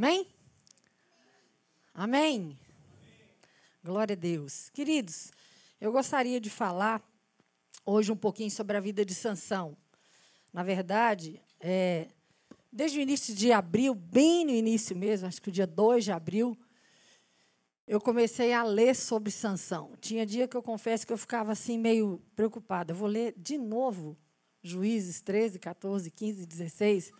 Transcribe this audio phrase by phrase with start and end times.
[0.00, 0.26] Amém?
[1.92, 2.58] Amém?
[3.84, 4.70] Glória a Deus.
[4.70, 5.30] Queridos,
[5.78, 7.06] eu gostaria de falar
[7.84, 9.76] hoje um pouquinho sobre a vida de Sansão.
[10.54, 12.08] Na verdade, é,
[12.72, 16.12] desde o início de abril, bem no início mesmo, acho que o dia 2 de
[16.12, 16.58] abril,
[17.86, 19.92] eu comecei a ler sobre Sansão.
[20.00, 22.92] Tinha dia que eu confesso que eu ficava assim meio preocupada.
[22.92, 24.16] Eu vou ler de novo
[24.62, 27.12] Juízes 13, 14, 15, 16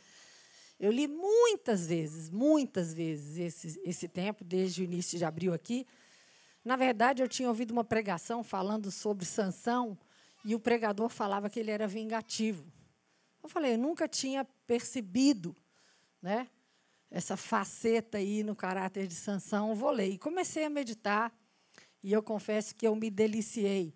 [0.81, 5.87] eu li muitas vezes, muitas vezes esse, esse tempo, desde o início de abril aqui.
[6.65, 9.97] Na verdade, eu tinha ouvido uma pregação falando sobre Sansão
[10.43, 12.65] e o pregador falava que ele era vingativo.
[13.43, 15.55] Eu falei, eu nunca tinha percebido
[16.23, 16.48] né,
[17.11, 19.69] essa faceta aí no caráter de Sansão.
[19.69, 20.09] Eu vou ler.
[20.09, 21.31] E comecei a meditar
[22.03, 23.92] e eu confesso que eu me deliciei,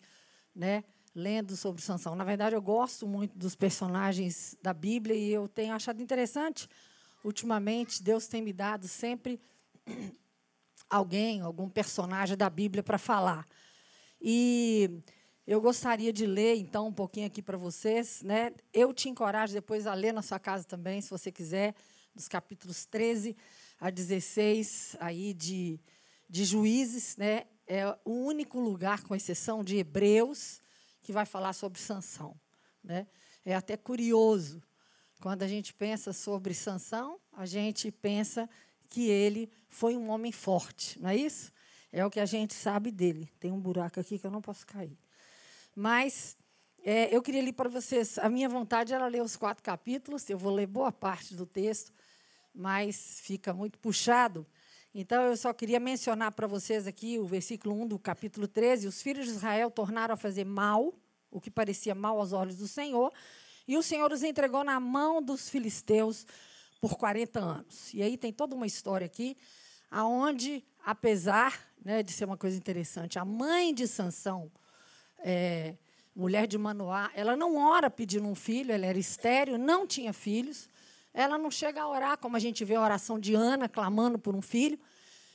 [0.54, 0.84] né?
[1.14, 2.16] Lendo sobre Sansão.
[2.16, 6.68] Na verdade, eu gosto muito dos personagens da Bíblia e eu tenho achado interessante.
[7.22, 9.40] Ultimamente, Deus tem me dado sempre
[10.90, 13.46] alguém, algum personagem da Bíblia para falar.
[14.20, 14.90] E
[15.46, 18.22] eu gostaria de ler, então, um pouquinho aqui para vocês.
[18.22, 18.52] Né?
[18.72, 21.74] Eu te encorajo depois a ler na sua casa também, se você quiser,
[22.14, 23.36] dos capítulos 13
[23.78, 25.78] a 16 aí de,
[26.28, 27.16] de Juízes.
[27.16, 27.44] Né?
[27.66, 30.60] É o único lugar, com exceção de Hebreus,
[31.04, 32.34] que vai falar sobre Sansão.
[32.82, 33.06] Né?
[33.44, 34.60] É até curioso.
[35.20, 38.48] Quando a gente pensa sobre Sansão, a gente pensa
[38.88, 41.52] que ele foi um homem forte, não é isso?
[41.92, 43.30] É o que a gente sabe dele.
[43.38, 44.98] Tem um buraco aqui que eu não posso cair.
[45.76, 46.36] Mas
[46.82, 48.18] é, eu queria ler para vocês.
[48.18, 50.28] A minha vontade era ler os quatro capítulos.
[50.28, 51.92] Eu vou ler boa parte do texto,
[52.52, 54.44] mas fica muito puxado.
[54.96, 58.86] Então, eu só queria mencionar para vocês aqui o versículo 1 do capítulo 13.
[58.86, 60.94] Os filhos de Israel tornaram a fazer mal,
[61.32, 63.12] o que parecia mal aos olhos do Senhor,
[63.66, 66.24] e o Senhor os entregou na mão dos filisteus
[66.80, 67.92] por 40 anos.
[67.92, 69.36] E aí tem toda uma história aqui,
[69.90, 74.48] aonde, apesar né, de ser uma coisa interessante, a mãe de Sansão,
[75.18, 75.74] é,
[76.14, 80.68] mulher de Manoá, ela não ora pedindo um filho, ela era estéreo, não tinha filhos,
[81.14, 84.34] ela não chega a orar, como a gente vê a oração de Ana clamando por
[84.34, 84.78] um filho,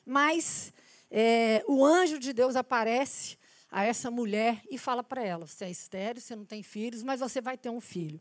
[0.06, 0.74] mas
[1.10, 3.38] é, o anjo de Deus aparece
[3.72, 7.22] a essa mulher e fala para ela: você é estéreo, você não tem filhos, mas
[7.22, 8.20] você vai ter um filho.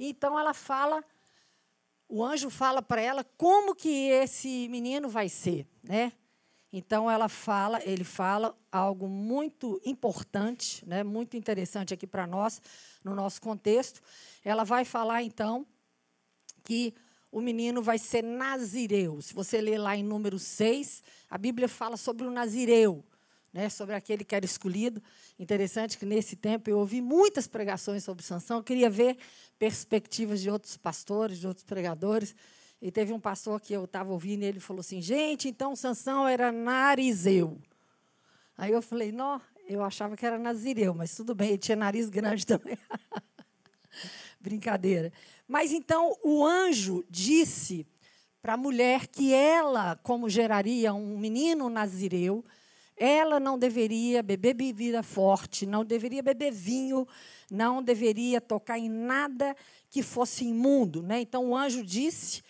[0.00, 1.04] Então ela fala,
[2.08, 6.12] o anjo fala para ela como que esse menino vai ser, né?
[6.72, 12.60] Então ela fala, ele fala algo muito importante, né, muito interessante aqui para nós,
[13.02, 14.02] no nosso contexto.
[14.44, 15.66] Ela vai falar então
[16.68, 16.92] que
[17.32, 19.22] o menino vai ser nazireu.
[19.22, 23.02] Se você ler lá em número 6, a Bíblia fala sobre o nazireu,
[23.50, 25.02] né, sobre aquele que era escolhido.
[25.38, 28.58] Interessante que nesse tempo eu ouvi muitas pregações sobre Sansão.
[28.58, 29.16] Eu queria ver
[29.58, 32.36] perspectivas de outros pastores, de outros pregadores.
[32.82, 36.28] E teve um pastor que eu estava ouvindo e ele falou assim: gente, então Sansão
[36.28, 37.58] era narizeu.
[38.58, 42.10] Aí eu falei: não, eu achava que era nazireu, mas tudo bem, ele tinha nariz
[42.10, 42.76] grande também.
[44.40, 45.12] Brincadeira.
[45.46, 47.86] Mas então o anjo disse
[48.40, 52.44] para a mulher que ela, como geraria um menino nazireu,
[52.96, 57.06] ela não deveria beber bebida forte, não deveria beber vinho,
[57.50, 59.56] não deveria tocar em nada
[59.88, 61.02] que fosse imundo.
[61.02, 61.20] Né?
[61.20, 62.42] Então o anjo disse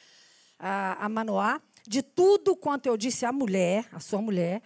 [0.58, 4.62] a, a Manoá: de tudo quanto eu disse à mulher, a sua mulher,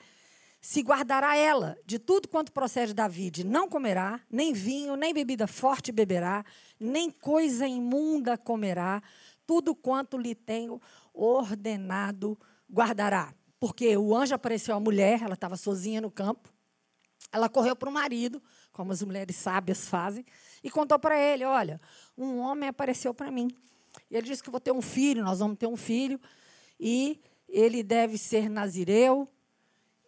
[0.62, 5.48] se guardará ela de tudo quanto procede da vide, não comerá, nem vinho, nem bebida
[5.48, 6.44] forte beberá,
[6.78, 9.02] nem coisa imunda comerá,
[9.44, 10.80] tudo quanto lhe tenho
[11.12, 12.38] ordenado
[12.72, 13.34] guardará.
[13.58, 16.48] Porque o anjo apareceu à mulher, ela estava sozinha no campo,
[17.32, 18.40] ela correu para o marido,
[18.70, 20.24] como as mulheres sábias fazem,
[20.62, 21.80] e contou para ele: Olha,
[22.16, 23.50] um homem apareceu para mim.
[24.08, 26.20] E ele disse que vou ter um filho, nós vamos ter um filho,
[26.78, 29.28] e ele deve ser nazireu,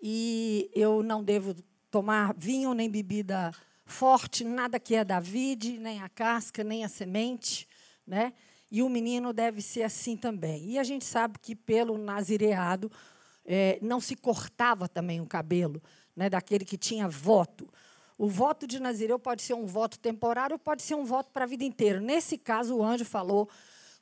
[0.06, 1.56] e eu não devo
[1.90, 3.50] tomar vinho nem bebida
[3.86, 7.66] forte, nada que é da vide, nem a casca, nem a semente,
[8.06, 8.34] né?
[8.70, 10.72] E o menino deve ser assim também.
[10.72, 12.92] E a gente sabe que pelo nazireado
[13.46, 15.82] é, não se cortava também o cabelo,
[16.14, 16.28] né?
[16.28, 17.66] Daquele que tinha voto.
[18.18, 21.48] O voto de Nazireu pode ser um voto temporário, pode ser um voto para a
[21.48, 21.98] vida inteira.
[21.98, 23.48] Nesse caso, o anjo falou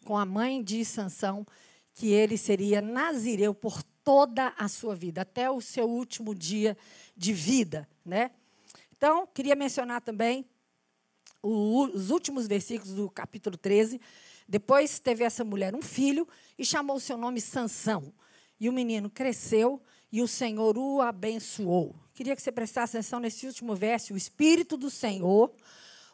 [0.05, 1.47] com a mãe de Sansão
[1.95, 6.77] que ele seria nazireu por toda a sua vida, até o seu último dia
[7.17, 7.89] de vida.
[8.05, 8.31] Né?
[8.97, 10.45] Então, queria mencionar também
[11.43, 14.01] os últimos versículos do capítulo 13.
[14.49, 16.27] Depois teve essa mulher um filho
[16.59, 18.13] e chamou o seu nome Sansão.
[18.61, 21.97] E o menino cresceu e o Senhor o abençoou.
[22.15, 24.15] Queria que você prestasse atenção nesse último verso.
[24.15, 25.51] O Espírito do Senhor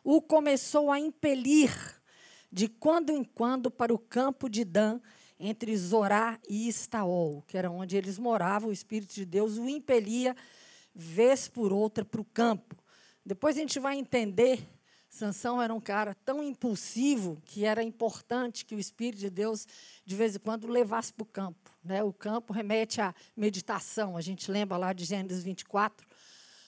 [0.03, 1.71] o começou a impelir
[2.51, 5.01] de quando em quando para o campo de Dan
[5.39, 10.37] entre Zorá e Estaol, que era onde eles moravam, o Espírito de Deus o impelia,
[10.95, 12.77] vez por outra, para o campo.
[13.25, 14.67] Depois a gente vai entender,
[15.09, 19.67] Sansão era um cara tão impulsivo que era importante que o Espírito de Deus,
[20.05, 21.71] de vez em quando, levasse para o campo.
[21.85, 22.03] Né?
[22.03, 24.17] O campo remete à meditação.
[24.17, 26.07] A gente lembra lá de Gênesis 24,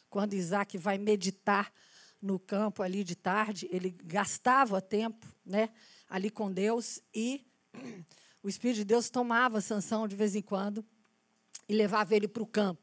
[0.09, 1.73] quando Isaac vai meditar
[2.21, 5.71] no campo ali de tarde, ele gastava tempo né,
[6.09, 7.47] ali com Deus e
[8.43, 10.85] o Espírito de Deus tomava Sansão de vez em quando
[11.69, 12.83] e levava ele para o campo.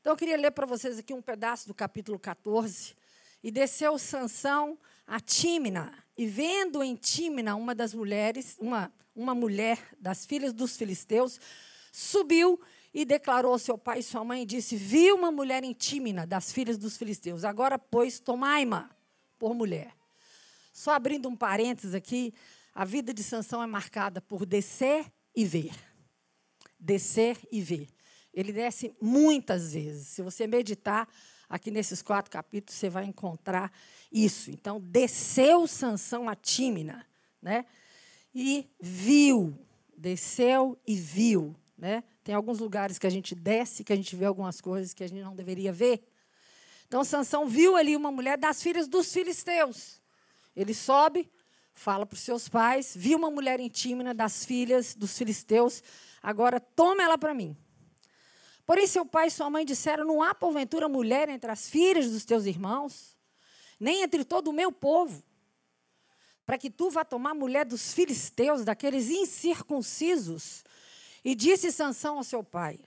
[0.00, 2.94] Então eu queria ler para vocês aqui um pedaço do capítulo 14.
[3.42, 9.78] E desceu Sansão a Tímina, e vendo em Tímina uma das mulheres, uma, uma mulher
[9.98, 11.40] das filhas dos filisteus,
[11.92, 12.60] subiu
[12.92, 16.26] e declarou ao seu pai e sua mãe e disse: Vi uma mulher em Tímina,
[16.26, 17.44] das filhas dos filisteus.
[17.44, 18.90] Agora, pois, tomai-ma
[19.38, 19.94] por mulher.
[20.72, 22.34] Só abrindo um parênteses aqui,
[22.78, 25.04] a vida de Sansão é marcada por descer
[25.34, 25.74] e ver.
[26.78, 27.88] Descer e ver.
[28.32, 30.06] Ele desce muitas vezes.
[30.06, 31.08] Se você meditar
[31.48, 33.72] aqui nesses quatro capítulos, você vai encontrar
[34.12, 34.52] isso.
[34.52, 37.04] Então, desceu Sansão a Tímina,
[37.42, 37.66] né?
[38.32, 39.58] E viu,
[39.96, 42.04] desceu e viu, né?
[42.22, 45.08] Tem alguns lugares que a gente desce, que a gente vê algumas coisas que a
[45.08, 46.00] gente não deveria ver.
[46.86, 50.00] Então, Sansão viu ali uma mulher das filhas dos filisteus.
[50.54, 51.28] Ele sobe,
[51.78, 55.80] fala para os seus pais, viu uma mulher em Tímina das filhas dos filisteus,
[56.20, 57.56] agora toma ela para mim.
[58.66, 62.24] Porém, seu pai e sua mãe disseram: Não há porventura mulher entre as filhas dos
[62.24, 63.16] teus irmãos,
[63.78, 65.22] nem entre todo o meu povo,
[66.44, 70.64] para que tu vá tomar mulher dos filisteus, daqueles incircuncisos,
[71.24, 72.80] e disse Sansão ao seu pai: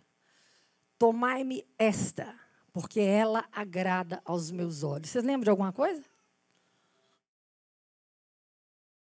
[1.00, 2.36] Tomai-me esta,
[2.74, 5.10] porque ela agrada aos meus olhos.
[5.10, 6.11] Vocês lembram de alguma coisa?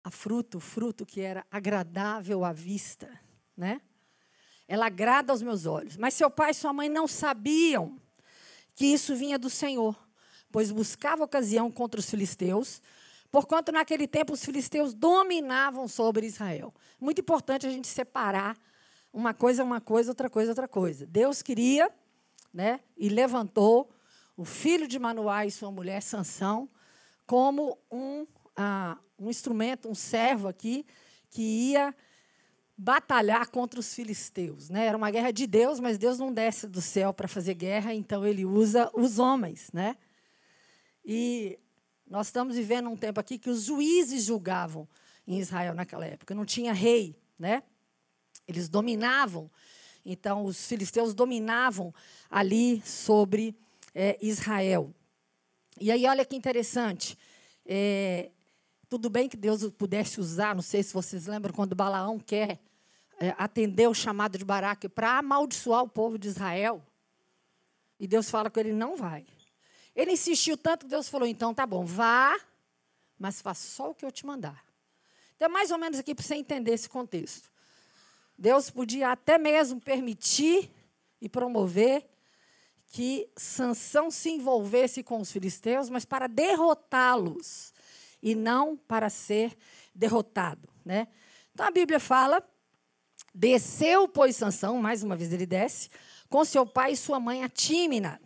[0.06, 3.10] A fruto, fruto que era agradável à vista,
[3.57, 3.81] né?
[4.68, 5.98] Ela agrada aos meus olhos.
[5.98, 8.00] Mas seu pai e sua mãe não sabiam
[8.75, 9.98] que isso vinha do Senhor,
[10.52, 12.84] pois buscava ocasião contra os filisteus,
[13.31, 16.72] porquanto naquele tempo os filisteus dominavam sobre Israel.
[17.02, 18.56] Muito importante a gente separar
[19.12, 21.07] uma coisa é uma coisa, outra coisa outra coisa.
[21.07, 21.92] Deus queria,
[22.54, 23.90] né, e levantou
[24.38, 26.69] o filho de Manoá e sua mulher Sansão
[27.25, 30.85] como um, ah, um instrumento, um servo aqui
[31.29, 31.94] que ia
[32.77, 34.69] batalhar contra os filisteus.
[34.69, 34.85] Né?
[34.85, 38.25] Era uma guerra de Deus, mas Deus não desce do céu para fazer guerra, então
[38.25, 39.69] ele usa os homens.
[39.73, 39.95] Né?
[41.03, 41.57] E
[42.07, 44.88] nós estamos vivendo um tempo aqui que os juízes julgavam
[45.27, 46.35] em Israel naquela época.
[46.35, 47.63] Não tinha rei, né?
[48.47, 49.50] Eles dominavam.
[50.06, 51.94] Então, os filisteus dominavam
[52.29, 53.56] ali sobre
[53.94, 54.94] é, Israel.
[55.79, 57.18] E aí, olha que interessante.
[57.65, 58.29] É,
[58.89, 62.59] tudo bem que Deus pudesse usar, não sei se vocês lembram, quando Balaão quer
[63.19, 66.83] é, atender o chamado de Baraque para amaldiçoar o povo de Israel.
[67.99, 69.25] E Deus fala que ele não vai.
[69.95, 72.37] Ele insistiu tanto que Deus falou: então tá bom, vá,
[73.17, 74.63] mas faça só o que eu te mandar.
[75.35, 77.49] Então, é mais ou menos aqui para você entender esse contexto.
[78.37, 80.69] Deus podia até mesmo permitir
[81.21, 82.05] e promover
[82.87, 87.73] que Sansão se envolvesse com os filisteus, mas para derrotá-los
[88.21, 89.56] e não para ser
[89.94, 91.07] derrotado, né?
[91.53, 92.44] Então a Bíblia fala:
[93.33, 95.90] desceu pois Sansão, mais uma vez ele desce,
[96.30, 98.21] com seu pai e sua mãe a Tímina.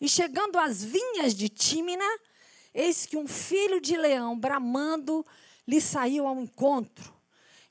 [0.00, 2.04] E chegando às vinhas de Tímina,
[2.74, 5.24] eis que um filho de leão bramando
[5.66, 7.14] lhe saiu ao encontro.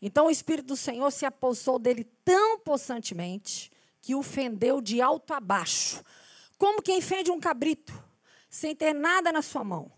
[0.01, 3.71] Então o Espírito do Senhor se apossou dele tão possantemente
[4.01, 6.03] que o fendeu de alto a baixo,
[6.57, 7.93] como quem fende um cabrito,
[8.49, 9.91] sem ter nada na sua mão.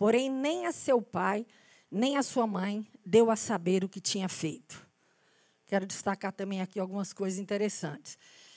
[0.00, 1.46] Porém, nem a seu pai,
[1.90, 4.88] nem a sua mãe deu a saber o que tinha feito.
[5.66, 8.16] Quero destacar também aqui algumas coisas interessantes.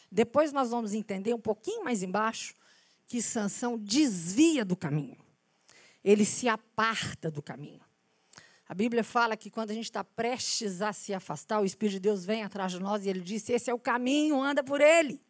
[0.09, 2.53] Depois nós vamos entender um pouquinho mais embaixo
[3.05, 5.17] que Sansão desvia do caminho.
[6.01, 7.81] Ele se aparta do caminho.
[8.65, 11.99] A Bíblia fala que quando a gente está prestes a se afastar, o Espírito de
[11.99, 15.21] Deus vem atrás de nós e ele disse: Esse é o caminho, anda por ele.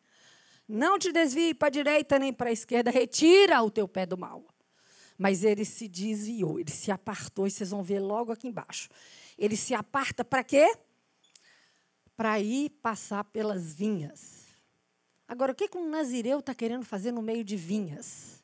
[0.68, 4.16] Não te desvie para a direita nem para a esquerda, retira o teu pé do
[4.16, 4.53] mal.
[5.18, 8.90] Mas ele se desviou, ele se apartou, e vocês vão ver logo aqui embaixo.
[9.38, 10.76] Ele se aparta para quê?
[12.16, 14.44] Para ir passar pelas vinhas.
[15.28, 18.44] Agora, o que, que um nazireu está querendo fazer no meio de vinhas?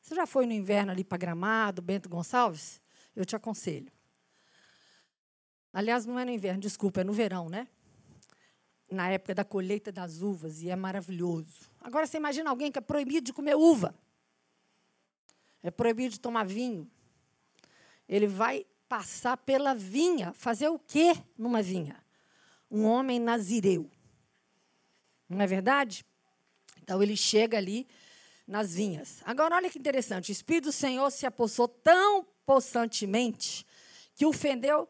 [0.00, 2.80] Você já foi no inverno ali para Gramado, Bento Gonçalves?
[3.16, 3.90] Eu te aconselho.
[5.72, 7.66] Aliás, não é no inverno, desculpa, é no verão, né?
[8.90, 11.68] Na época da colheita das uvas, e é maravilhoso.
[11.80, 13.94] Agora você imagina alguém que é proibido de comer uva.
[15.64, 16.88] É proibido de tomar vinho.
[18.08, 20.32] Ele vai passar pela vinha.
[20.34, 22.04] Fazer o quê numa vinha?
[22.74, 23.88] um homem nazireu.
[25.28, 26.04] Não é verdade?
[26.82, 27.86] Então ele chega ali
[28.46, 29.22] nas vinhas.
[29.24, 33.64] Agora, olha que interessante: o Espírito do Senhor se apossou tão possantemente
[34.14, 34.88] que o fendeu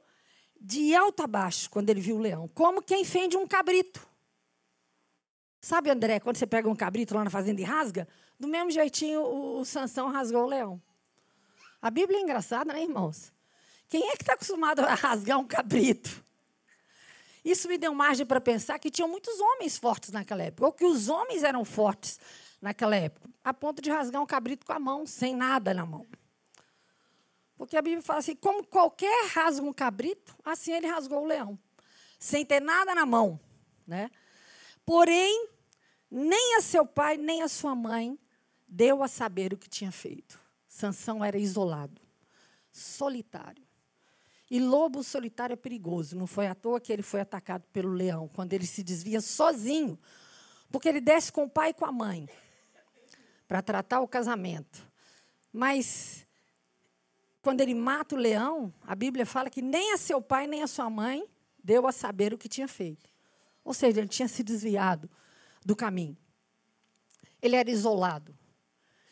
[0.58, 4.06] de alto a baixo quando ele viu o leão, como quem fende um cabrito.
[5.60, 8.08] Sabe, André, quando você pega um cabrito lá na fazenda e rasga?
[8.44, 10.82] Do mesmo jeitinho, o, o Sansão rasgou o leão.
[11.80, 13.32] A Bíblia é engraçada, né, irmãos?
[13.88, 16.22] Quem é que está acostumado a rasgar um cabrito?
[17.42, 20.84] Isso me deu margem para pensar que tinham muitos homens fortes naquela época, ou que
[20.84, 22.20] os homens eram fortes
[22.60, 26.06] naquela época, a ponto de rasgar um cabrito com a mão, sem nada na mão.
[27.56, 31.58] Porque a Bíblia fala assim: como qualquer rasga um cabrito, assim ele rasgou o leão,
[32.18, 33.40] sem ter nada na mão.
[33.86, 34.10] Né?
[34.84, 35.48] Porém,
[36.10, 38.18] nem a seu pai, nem a sua mãe
[38.74, 40.40] deu a saber o que tinha feito.
[40.66, 42.00] Sansão era isolado,
[42.72, 43.62] solitário.
[44.50, 46.16] E lobo solitário é perigoso.
[46.16, 49.96] Não foi à toa que ele foi atacado pelo leão, quando ele se desvia sozinho,
[50.72, 52.28] porque ele desce com o pai e com a mãe
[53.46, 54.84] para tratar o casamento.
[55.52, 56.26] Mas
[57.40, 60.66] quando ele mata o leão, a Bíblia fala que nem a seu pai nem a
[60.66, 61.24] sua mãe
[61.62, 63.08] deu a saber o que tinha feito.
[63.62, 65.08] Ou seja, ele tinha se desviado
[65.64, 66.16] do caminho.
[67.40, 68.36] Ele era isolado.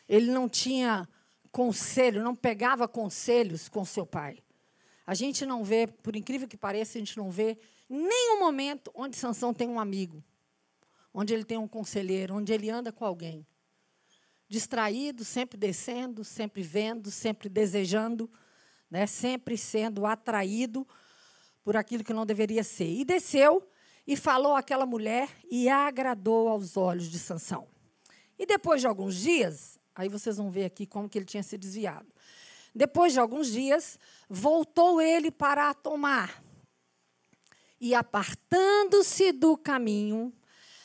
[0.07, 1.07] Ele não tinha
[1.51, 4.39] conselho, não pegava conselhos com seu pai.
[5.05, 7.57] A gente não vê, por incrível que pareça, a gente não vê
[7.89, 10.23] nenhum momento onde Sansão tem um amigo,
[11.13, 13.45] onde ele tem um conselheiro, onde ele anda com alguém.
[14.47, 18.31] Distraído, sempre descendo, sempre vendo, sempre desejando,
[18.89, 19.05] né?
[19.05, 20.87] sempre sendo atraído
[21.63, 22.89] por aquilo que não deveria ser.
[22.89, 23.67] E desceu
[24.07, 27.67] e falou àquela mulher e agradou aos olhos de Sansão.
[28.37, 31.57] E depois de alguns dias, aí vocês vão ver aqui como que ele tinha se
[31.57, 32.07] desviado.
[32.73, 36.43] Depois de alguns dias, voltou ele para tomar.
[37.79, 40.33] E apartando-se do caminho,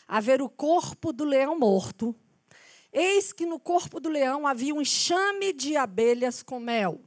[0.06, 2.14] a ver o corpo do leão morto,
[2.92, 7.00] eis que no corpo do leão havia um enxame de abelhas com mel.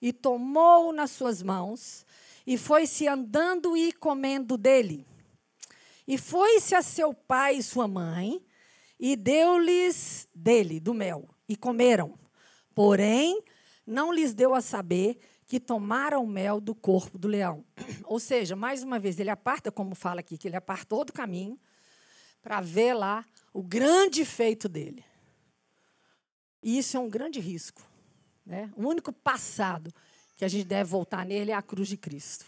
[0.00, 2.06] E tomou nas suas mãos
[2.46, 5.06] e foi-se andando e comendo dele.
[6.06, 8.44] E foi-se a seu pai e sua mãe,
[9.02, 12.16] e deu-lhes dele, do mel, e comeram.
[12.72, 13.42] Porém,
[13.84, 17.64] não lhes deu a saber que tomaram mel do corpo do leão.
[18.06, 21.58] Ou seja, mais uma vez, ele aparta, como fala aqui, que ele apartou do caminho
[22.40, 25.04] para ver lá o grande feito dele.
[26.62, 27.82] E isso é um grande risco.
[28.46, 28.72] Né?
[28.76, 29.92] O único passado
[30.36, 32.46] que a gente deve voltar nele é a cruz de Cristo.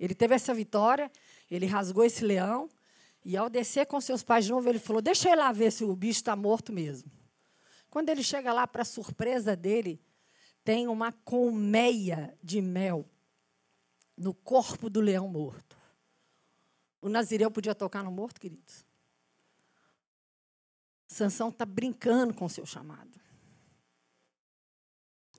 [0.00, 1.12] Ele teve essa vitória,
[1.50, 2.70] ele rasgou esse leão,
[3.24, 5.70] e ao descer com seus pais de novo, ele falou: Deixa eu ir lá ver
[5.70, 7.10] se o bicho está morto mesmo.
[7.88, 10.02] Quando ele chega lá, para surpresa dele,
[10.64, 13.08] tem uma colmeia de mel
[14.16, 15.76] no corpo do leão morto.
[17.00, 18.84] O Nazireu podia tocar no morto, queridos?
[21.06, 23.20] Sansão está brincando com o seu chamado.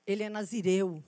[0.05, 1.03] Ele é nazireu.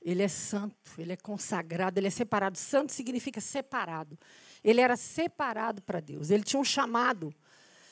[0.00, 2.58] Ele é santo, ele é consagrado, ele é separado.
[2.58, 4.18] Santo significa separado.
[4.62, 6.30] Ele era separado para Deus.
[6.30, 7.34] Ele tinha um chamado.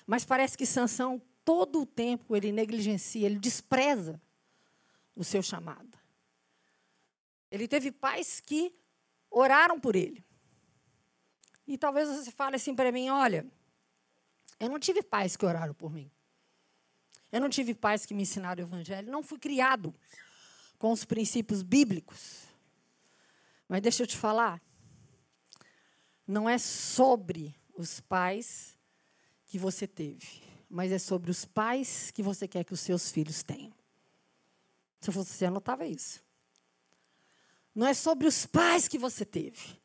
[0.06, 4.20] Mas parece que Sansão, todo o tempo, ele negligencia, ele despreza
[5.14, 5.98] o seu chamado.
[7.50, 8.74] Ele teve pais que
[9.30, 10.24] oraram por ele.
[11.66, 13.46] E talvez você fale assim para mim: olha,
[14.58, 16.10] eu não tive pais que oraram por mim.
[17.32, 19.10] Eu não tive pais que me ensinaram o evangelho.
[19.10, 19.94] Não fui criado
[20.78, 22.44] com os princípios bíblicos.
[23.68, 24.60] Mas deixa eu te falar,
[26.30, 28.78] não é sobre os pais
[29.46, 33.42] que você teve, mas é sobre os pais que você quer que os seus filhos
[33.42, 33.72] tenham.
[35.00, 36.22] Se eu fosse você, anotava isso.
[37.74, 39.80] Não é sobre os pais que você teve.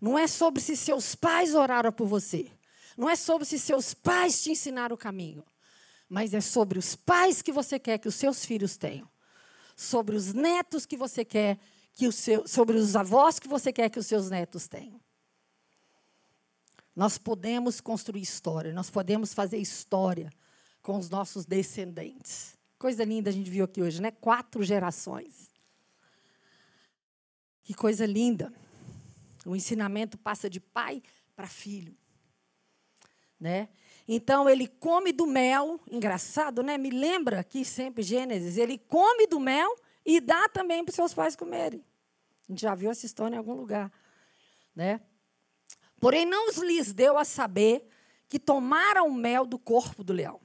[0.00, 2.50] Não é sobre se seus pais oraram por você.
[2.96, 5.44] Não é sobre se seus pais te ensinaram o caminho.
[6.08, 9.08] Mas é sobre os pais que você quer que os seus filhos tenham
[9.78, 11.56] sobre os netos que você quer
[11.92, 15.00] que o seu, sobre os avós que você quer que os seus netos tenham.
[16.98, 20.32] Nós podemos construir história, nós podemos fazer história
[20.82, 22.58] com os nossos descendentes.
[22.76, 24.10] Coisa linda a gente viu aqui hoje, né?
[24.10, 25.54] Quatro gerações.
[27.62, 28.52] Que coisa linda.
[29.46, 31.00] O ensinamento passa de pai
[31.36, 31.96] para filho.
[33.38, 33.68] Né?
[34.08, 36.76] Então ele come do mel, engraçado, né?
[36.76, 39.72] Me lembra aqui sempre Gênesis, ele come do mel
[40.04, 41.80] e dá também para os seus pais comerem.
[42.48, 43.88] A gente já viu essa história em algum lugar,
[44.74, 45.00] né?
[46.00, 47.88] Porém não lhes deu a saber
[48.28, 50.40] que tomaram o mel do corpo do leão.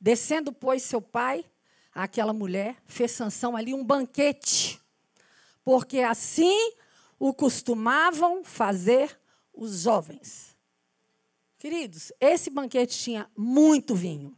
[0.00, 1.44] Descendo, pois, seu pai,
[1.94, 4.80] aquela mulher, fez Sansão ali um banquete,
[5.64, 6.72] porque assim
[7.18, 9.18] o costumavam fazer
[9.52, 10.56] os jovens.
[11.58, 14.34] Queridos, esse banquete tinha muito vinho,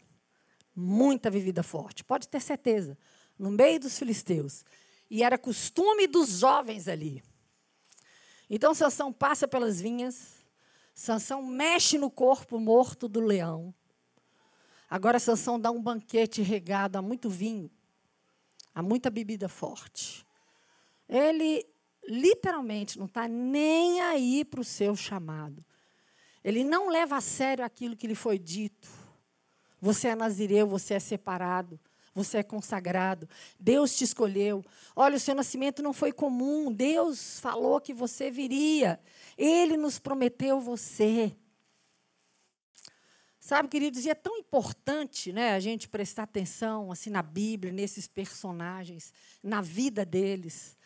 [0.77, 2.99] muita bebida forte, pode ter certeza,
[3.39, 4.65] no meio dos filisteus.
[5.11, 7.23] E era costume dos jovens ali.
[8.55, 10.47] Então Sansão passa pelas vinhas,
[10.95, 13.75] Sansão mexe no corpo morto do leão.
[14.89, 17.69] Agora Sansão dá um banquete regado a muito vinho,
[18.73, 20.25] a muita bebida forte.
[21.09, 21.67] Ele
[22.07, 25.65] literalmente não está nem aí para o seu chamado.
[26.45, 28.89] Ele não leva a sério aquilo que lhe foi dito.
[29.81, 31.81] Você é nazireu, você é separado,
[32.15, 33.29] você é consagrado.
[33.59, 34.65] Deus te escolheu.
[34.95, 36.73] Olha, o seu nascimento não foi comum.
[36.73, 39.01] Deus falou que você viria.
[39.37, 41.37] Ele nos prometeu você.
[43.41, 48.07] Sabe, queridos, e é tão importante né, a gente prestar atenção assim na Bíblia, nesses
[48.07, 50.79] personagens, na vida deles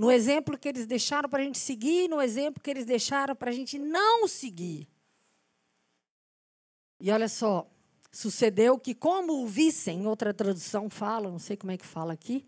[0.00, 3.50] no exemplo que eles deixaram para a gente seguir, no exemplo que eles deixaram para
[3.50, 4.88] a gente não seguir.
[6.98, 7.70] E olha só,
[8.10, 12.46] sucedeu que, como o vissem, outra tradução fala, não sei como é que fala aqui,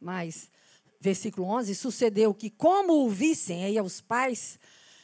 [0.00, 0.50] mas
[1.00, 4.58] versículo 11: sucedeu que, como o vissem, aí os pais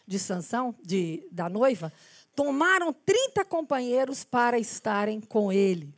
[0.07, 1.93] de Sansão, de, da noiva,
[2.35, 5.95] tomaram 30 companheiros para estarem com ele.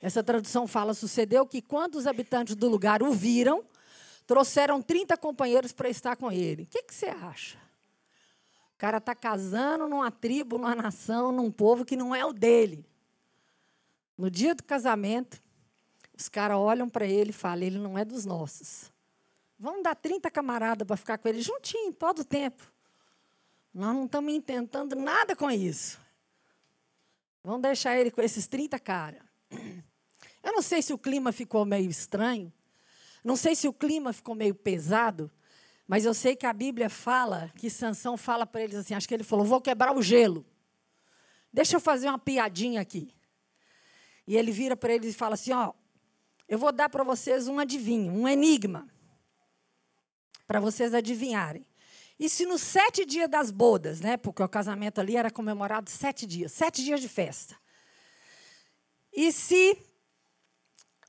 [0.00, 3.64] Essa tradução fala: sucedeu que, quando os habitantes do lugar o viram,
[4.26, 6.62] Trouxeram 30 companheiros para estar com ele.
[6.62, 7.58] O que, que você acha?
[8.74, 12.84] O cara está casando numa tribo, numa nação, num povo que não é o dele.
[14.22, 15.42] No dia do casamento,
[16.16, 18.88] os caras olham para ele e falam: ele não é dos nossos.
[19.58, 22.62] Vamos dar 30 camaradas para ficar com ele juntinho, todo o tempo.
[23.74, 26.00] Nós não estamos intentando nada com isso.
[27.42, 29.20] Vamos deixar ele com esses 30 caras.
[30.40, 32.52] Eu não sei se o clima ficou meio estranho,
[33.24, 35.28] não sei se o clima ficou meio pesado,
[35.84, 39.14] mas eu sei que a Bíblia fala que Sansão fala para eles assim, acho que
[39.14, 40.46] ele falou: "Vou quebrar o gelo.
[41.52, 43.12] Deixa eu fazer uma piadinha aqui".
[44.26, 45.72] E ele vira para eles e fala assim: "Ó,
[46.48, 48.86] eu vou dar para vocês um adivinho, um enigma,
[50.46, 51.66] para vocês adivinharem.
[52.18, 56.26] E se nos sete dias das bodas, né, porque o casamento ali era comemorado sete
[56.26, 57.56] dias, sete dias de festa.
[59.12, 59.76] E se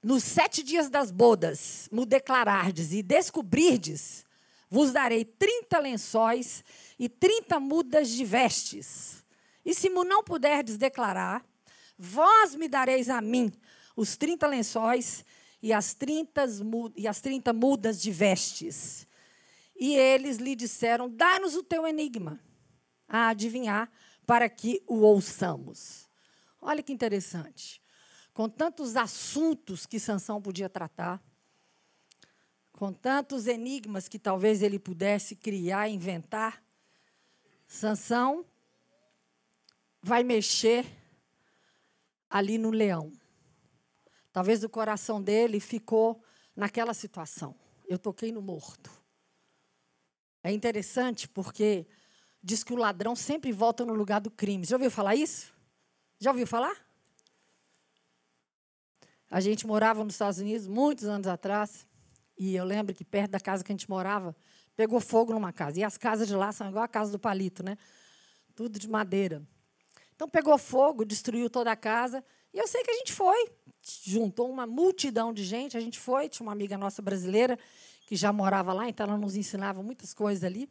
[0.02, 4.26] nos sete dias das bodas me declarardes e descobrirdes,
[4.70, 6.64] vos darei trinta lençóis
[6.98, 9.24] e trinta mudas de vestes.
[9.66, 11.46] E se não puderdes declarar,
[12.04, 13.52] vós me dareis a mim
[13.96, 15.24] os trinta lençóis
[15.62, 16.46] e as trinta,
[16.96, 19.08] e as trinta mudas de vestes.
[19.76, 22.40] E eles lhe disseram: Dá-nos o teu enigma,
[23.08, 23.92] a adivinhar,
[24.26, 26.10] para que o ouçamos.
[26.62, 27.84] Olha que interessante
[28.34, 31.22] com tantos assuntos que Sansão podia tratar,
[32.72, 36.64] com tantos enigmas que talvez ele pudesse criar, inventar,
[37.68, 38.46] Sansão
[40.02, 40.86] vai mexer
[42.34, 43.14] ali no leão.
[44.32, 46.24] Talvez o coração dele ficou
[46.56, 47.56] naquela situação.
[47.88, 48.90] Eu toquei no morto.
[50.42, 51.86] É interessante porque
[52.42, 54.66] diz que o ladrão sempre volta no lugar do crime.
[54.66, 55.54] Já ouviu falar isso?
[56.18, 56.76] Já ouviu falar?
[59.30, 61.86] A gente morava nos Estados Unidos muitos anos atrás,
[62.38, 64.36] e eu lembro que perto da casa que a gente morava,
[64.76, 65.80] pegou fogo numa casa.
[65.80, 67.78] E as casas de lá são igual a casa do palito, né?
[68.56, 69.48] Tudo de madeira.
[70.16, 72.24] Então pegou fogo, destruiu toda a casa.
[72.54, 73.52] E eu sei que a gente foi,
[74.06, 75.76] juntou uma multidão de gente.
[75.76, 77.58] A gente foi, tinha uma amiga nossa brasileira
[78.06, 80.70] que já morava lá, então ela nos ensinava muitas coisas ali.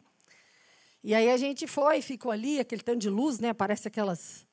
[1.03, 3.53] E aí a gente foi, ficou ali, aquele tanto de luz, né?
[3.53, 4.47] Parece aquelas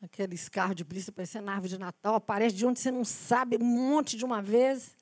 [0.00, 3.64] aqueles carros de polícia parecendo árvore de Natal, aparece de onde você não sabe, um
[3.64, 4.96] monte de uma vez.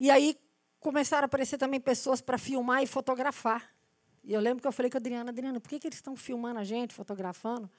[0.00, 0.38] E aí
[0.80, 3.75] começaram a aparecer também pessoas para filmar e fotografar.
[4.26, 6.16] E eu lembro que eu falei com a Adriana, Adriana, por que, que eles estão
[6.16, 7.70] filmando a gente, fotografando?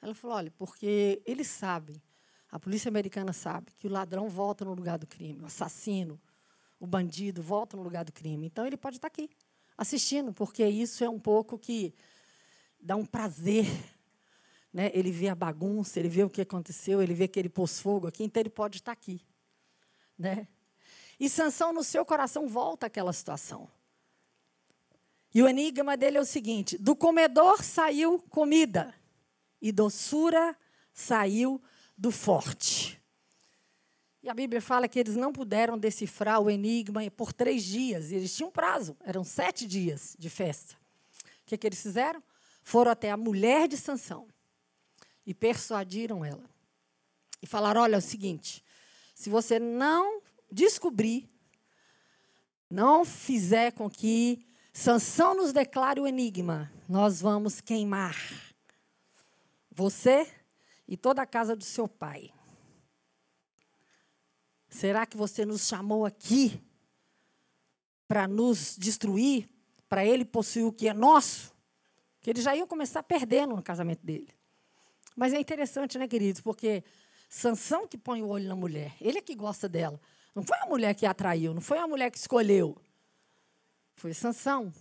[0.00, 2.02] Ela falou, olha, porque eles sabem,
[2.50, 6.18] a polícia americana sabe, que o ladrão volta no lugar do crime, o assassino,
[6.80, 8.46] o bandido volta no lugar do crime.
[8.46, 9.28] Então ele pode estar aqui,
[9.76, 11.94] assistindo, porque isso é um pouco que
[12.80, 13.66] dá um prazer
[14.72, 14.90] né?
[14.94, 18.06] ele vê a bagunça, ele vê o que aconteceu, ele vê que ele pôs fogo
[18.06, 19.20] aqui, então ele pode estar aqui.
[20.18, 20.48] Né?
[21.20, 23.68] E Sansão, no seu coração, volta àquela situação.
[25.34, 28.94] E o enigma dele é o seguinte: do comedor saiu comida,
[29.60, 30.56] e doçura
[30.92, 31.60] saiu
[31.96, 33.00] do forte.
[34.22, 38.12] E a Bíblia fala que eles não puderam decifrar o enigma por três dias.
[38.12, 40.76] E eles tinham prazo, eram sete dias de festa.
[41.42, 42.22] O que, que eles fizeram?
[42.62, 44.28] Foram até a mulher de Sansão
[45.26, 46.44] e persuadiram ela.
[47.42, 48.62] E falaram: olha, é o seguinte,
[49.14, 51.28] se você não descobrir,
[52.70, 58.16] não fizer com que Sansão nos declara o enigma: nós vamos queimar
[59.70, 60.26] você
[60.88, 62.30] e toda a casa do seu pai.
[64.68, 66.62] Será que você nos chamou aqui
[68.08, 69.48] para nos destruir,
[69.88, 71.52] para ele possuir o que é nosso?
[72.20, 74.28] Que ele já ia começar perdendo no casamento dele.
[75.14, 76.40] Mas é interessante, né, queridos?
[76.40, 76.82] Porque
[77.28, 80.00] Sansão que põe o olho na mulher, ele é que gosta dela.
[80.34, 82.76] Não foi a mulher que a atraiu, não foi a mulher que escolheu.
[84.02, 84.74] Foi Sansão.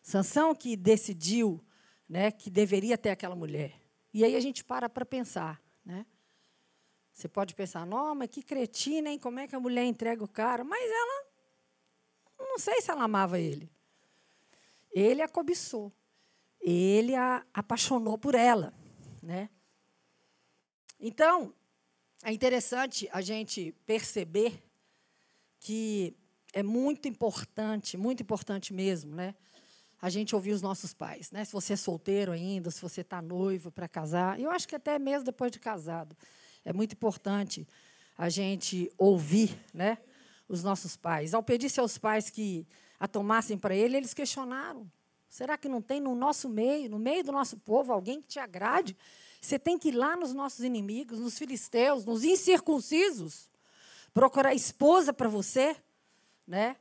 [0.00, 1.60] Sansão que decidiu
[2.08, 3.74] né, que deveria ter aquela mulher.
[4.12, 5.60] E aí a gente para para pensar.
[5.84, 6.06] Né?
[7.12, 9.18] Você pode pensar, não, mas que cretina, hein?
[9.18, 10.62] Como é que a mulher entrega o cara?
[10.62, 11.26] Mas ela,
[12.38, 13.68] não sei se ela amava ele.
[14.92, 15.92] Ele a cobiçou.
[16.60, 18.72] Ele a apaixonou por ela.
[19.20, 19.50] Né?
[21.00, 21.52] Então,
[22.22, 24.62] é interessante a gente perceber
[25.58, 26.16] que
[26.54, 29.34] é muito importante, muito importante mesmo, né?
[30.00, 31.44] A gente ouvir os nossos pais, né?
[31.44, 34.98] Se você é solteiro ainda, se você está noivo para casar, eu acho que até
[34.98, 36.16] mesmo depois de casado,
[36.64, 37.66] é muito importante
[38.16, 39.98] a gente ouvir, né?
[40.48, 41.34] Os nossos pais.
[41.34, 42.66] Ao pedir seus pais que
[43.00, 44.88] a tomassem para ele, eles questionaram:
[45.28, 48.38] será que não tem no nosso meio, no meio do nosso povo, alguém que te
[48.38, 48.96] agrade?
[49.40, 53.50] Você tem que ir lá nos nossos inimigos, nos filisteus, nos incircuncisos,
[54.12, 55.76] procurar esposa para você,
[56.46, 56.76] né?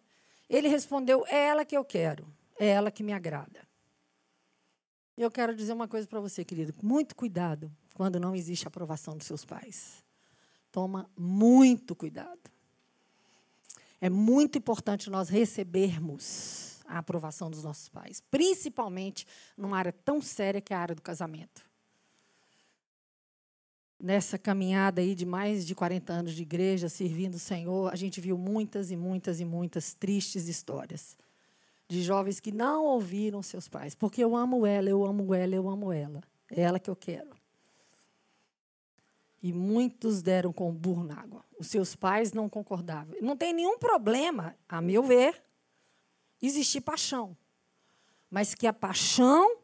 [0.50, 2.28] Ele respondeu: "É ela que eu quero,
[2.60, 3.68] é ela que me agrada".
[5.18, 9.28] Eu quero dizer uma coisa para você, querido, muito cuidado quando não existe aprovação dos
[9.28, 10.04] seus pais.
[10.72, 12.52] Toma muito cuidado.
[14.02, 20.60] É muito importante nós recebermos a aprovação dos nossos pais, principalmente numa área tão séria
[20.60, 21.73] que é a área do casamento
[24.00, 28.20] nessa caminhada aí de mais de 40 anos de igreja, servindo o Senhor, a gente
[28.20, 31.18] viu muitas e muitas e muitas tristes histórias
[31.88, 33.96] de jovens que não ouviram seus pais.
[33.96, 36.22] Porque eu amo ela, eu amo ela, eu amo ela.
[36.50, 37.30] É ela que eu quero.
[39.42, 41.44] E muitos deram com o burro na água.
[41.60, 43.16] Os seus pais não concordavam.
[43.22, 45.44] Não tem nenhum problema, a meu ver,
[46.42, 47.36] existir paixão.
[48.30, 49.58] Mas que a paixão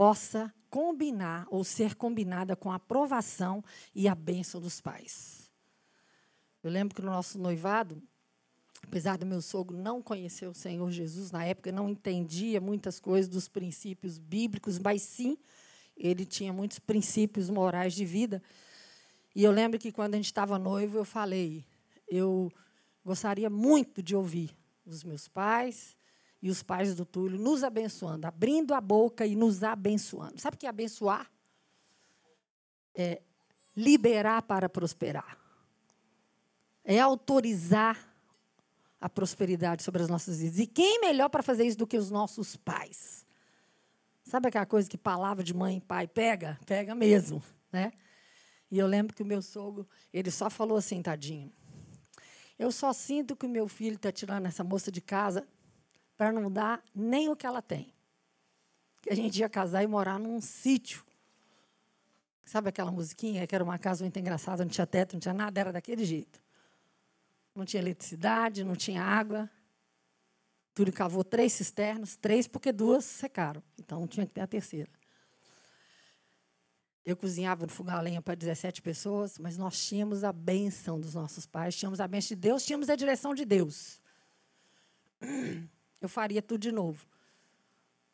[0.00, 3.62] possa combinar ou ser combinada com a aprovação
[3.94, 5.52] e a bênção dos pais.
[6.62, 8.02] Eu lembro que no nosso noivado,
[8.82, 13.28] apesar do meu sogro não conhecer o Senhor Jesus na época, não entendia muitas coisas
[13.28, 15.36] dos princípios bíblicos, mas sim,
[15.94, 18.42] ele tinha muitos princípios morais de vida.
[19.36, 21.62] E eu lembro que quando a gente estava noivo, eu falei,
[22.08, 22.50] eu
[23.04, 25.94] gostaria muito de ouvir os meus pais,
[26.42, 30.40] e os pais do Túlio nos abençoando, abrindo a boca e nos abençoando.
[30.40, 31.30] Sabe o que é abençoar?
[32.94, 33.20] É
[33.76, 35.38] liberar para prosperar.
[36.84, 38.08] É autorizar
[39.00, 40.58] a prosperidade sobre as nossas vidas.
[40.58, 43.26] E quem melhor para fazer isso do que os nossos pais?
[44.24, 46.58] Sabe aquela coisa que palavra de mãe e pai pega?
[46.66, 47.92] Pega mesmo, né?
[48.70, 51.52] E eu lembro que o meu sogro, ele só falou assim, tadinho.
[52.58, 55.46] Eu só sinto que o meu filho está tirando essa moça de casa
[56.20, 57.94] para não dar nem o que ela tem.
[59.00, 61.02] Que a gente ia casar e morar num sítio.
[62.44, 65.58] Sabe aquela musiquinha que era uma casa muito engraçada, não tinha teto, não tinha nada,
[65.58, 66.38] era daquele jeito.
[67.54, 69.48] Não tinha eletricidade, não tinha água.
[70.74, 73.62] Túlio cavou três cisternas, três porque duas secaram.
[73.78, 74.90] Então tinha que ter a terceira.
[77.02, 81.14] Eu cozinhava no fogão a lenha para 17 pessoas, mas nós tínhamos a bênção dos
[81.14, 84.02] nossos pais, tínhamos a bênção de Deus, tínhamos a direção de Deus
[86.00, 87.06] eu faria tudo de novo.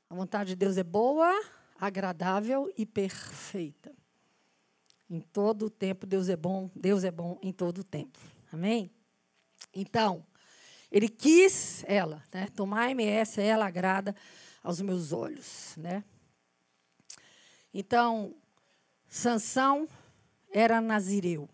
[0.08, 1.30] A vontade de Deus é boa,
[1.78, 3.94] agradável e perfeita.
[5.08, 8.18] Em todo o tempo, Deus é bom, Deus é bom em todo o tempo.
[8.52, 8.90] Amém?
[9.72, 10.24] Então,
[10.90, 12.48] ele quis ela, né?
[12.48, 14.14] Tomar MS, ela agrada
[14.62, 16.02] aos meus olhos, né?
[17.72, 18.34] Então,
[19.08, 19.88] Sansão
[20.50, 21.48] era nazireu.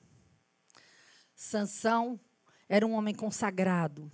[1.34, 2.18] Sansão
[2.68, 4.10] era um homem consagrado.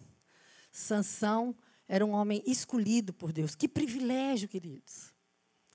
[0.72, 1.54] Sansão
[1.88, 3.54] era um homem escolhido por Deus.
[3.54, 5.12] Que privilégio, queridos.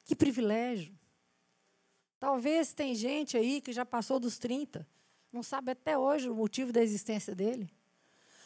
[0.06, 0.95] Que privilégio.
[2.19, 4.88] Talvez tem gente aí que já passou dos 30,
[5.32, 7.69] não sabe até hoje o motivo da existência dele,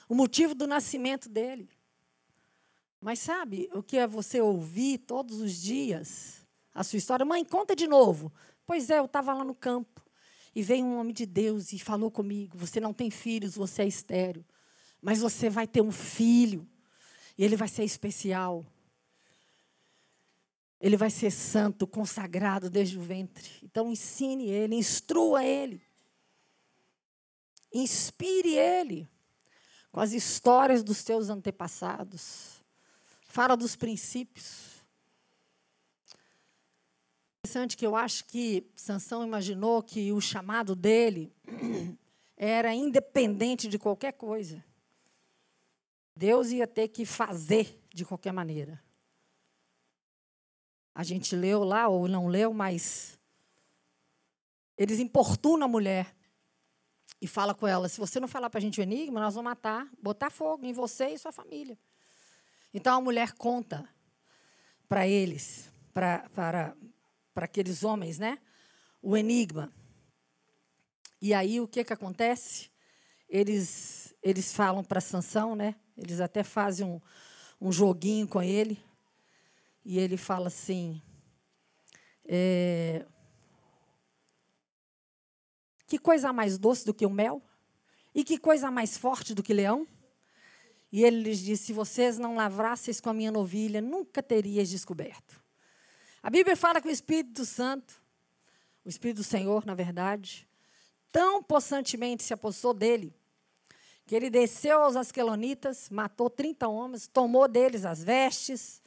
[0.09, 1.69] o motivo do nascimento dele.
[2.99, 7.25] Mas sabe o que é você ouvir todos os dias a sua história?
[7.25, 8.33] Mãe, conta de novo.
[8.65, 10.03] Pois é, eu estava lá no campo
[10.55, 13.87] e veio um homem de Deus e falou comigo: Você não tem filhos, você é
[13.87, 14.43] estéreo,
[14.99, 16.67] mas você vai ter um filho.
[17.37, 18.65] E ele vai ser especial.
[20.79, 23.49] Ele vai ser santo, consagrado desde o ventre.
[23.63, 25.81] Então ensine ele, instrua ele.
[27.73, 29.07] Inspire ele
[29.91, 32.63] com as histórias dos teus antepassados.
[33.27, 34.77] fala dos princípios.
[37.39, 41.33] Interessante que eu acho que Sansão imaginou que o chamado dele
[42.35, 44.63] era independente de qualquer coisa.
[46.17, 48.83] Deus ia ter que fazer de qualquer maneira.
[50.93, 53.19] A gente leu lá ou não leu, mas
[54.75, 56.15] eles importunam a mulher
[57.21, 59.47] e fala com ela: se você não falar para a gente o enigma, nós vamos
[59.47, 61.77] matar, botar fogo em você e sua família.
[62.73, 63.87] Então a mulher conta
[64.89, 66.75] para eles, para, para
[67.35, 68.39] aqueles homens, né?
[69.03, 69.71] O enigma.
[71.21, 72.71] E aí o que, que acontece?
[73.29, 75.75] Eles, eles falam para Sansão, né?
[75.97, 77.01] Eles até fazem um,
[77.59, 78.79] um joguinho com ele.
[79.83, 81.01] E ele fala assim:
[82.25, 83.05] é,
[85.87, 87.41] Que coisa mais doce do que o mel?
[88.13, 89.87] E que coisa mais forte do que leão?
[90.91, 95.41] E ele lhes disse: Se vocês não lavrasseis com a minha novilha, nunca terias descoberto.
[96.21, 98.01] A Bíblia fala que o Espírito Santo,
[98.83, 100.47] o Espírito do Senhor, na verdade,
[101.11, 103.15] tão possantemente se apossou dele,
[104.07, 108.81] que ele desceu aos Asquelonitas, matou 30 homens, tomou deles as vestes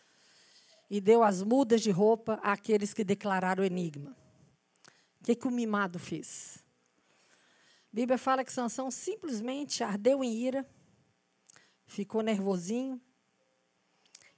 [0.89, 4.17] e deu as mudas de roupa àqueles que declararam o enigma.
[5.21, 6.65] O que, que o mimado fez?
[7.93, 10.67] A Bíblia fala que Sansão simplesmente ardeu em ira,
[11.87, 12.99] ficou nervosinho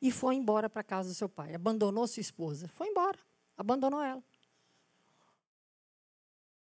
[0.01, 1.55] e foi embora para casa do seu pai.
[1.55, 2.67] Abandonou sua esposa.
[2.67, 3.19] Foi embora,
[3.57, 4.23] abandonou ela.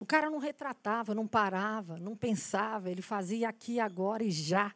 [0.04, 4.70] O cara não retratava, não parava, não pensava, ele fazia aqui, agora e já.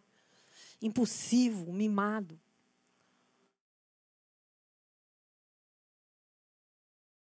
[0.80, 2.40] Impulsivo, mimado.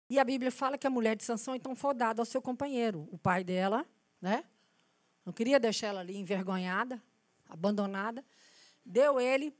[0.10, 3.08] E a Bíblia fala que a mulher de Sansão então foi dada ao seu companheiro,
[3.10, 3.86] o pai dela,
[4.22, 4.44] né?
[5.26, 7.02] Não queria deixar ela ali envergonhada,
[7.48, 8.22] abandonada.
[8.84, 9.56] Deu ele,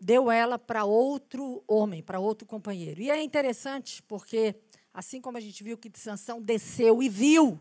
[0.00, 3.00] deu ela para outro homem, para outro companheiro.
[3.00, 4.54] E é interessante porque
[4.94, 7.60] Assim como a gente viu que Sansão desceu e viu,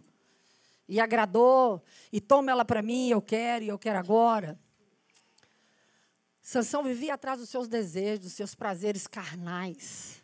[0.87, 4.59] e agradou, e toma ela para mim, eu quero, e eu quero agora.
[6.39, 10.23] Sansão vivia atrás dos seus desejos, dos seus prazeres carnais.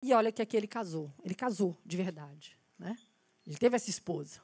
[0.00, 1.12] E olha que aqui ele casou.
[1.22, 2.58] Ele casou de verdade.
[2.78, 2.96] Né?
[3.46, 4.40] Ele teve essa esposa.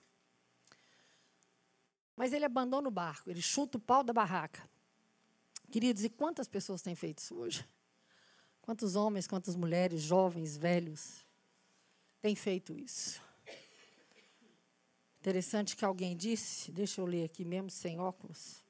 [2.14, 4.68] Mas ele abandona o barco, ele chuta o pau da barraca.
[5.70, 7.66] Queridos, e quantas pessoas têm feito isso hoje?
[8.62, 11.26] Quantos homens, quantas mulheres, jovens, velhos,
[12.20, 13.22] têm feito isso?
[15.18, 18.64] Interessante que alguém disse, deixa eu ler aqui mesmo sem óculos.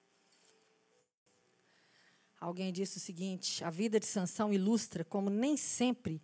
[2.40, 6.22] Alguém disse o seguinte: a vida de Sansão ilustra como nem sempre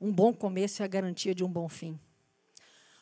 [0.00, 2.00] um bom começo é a garantia de um bom fim.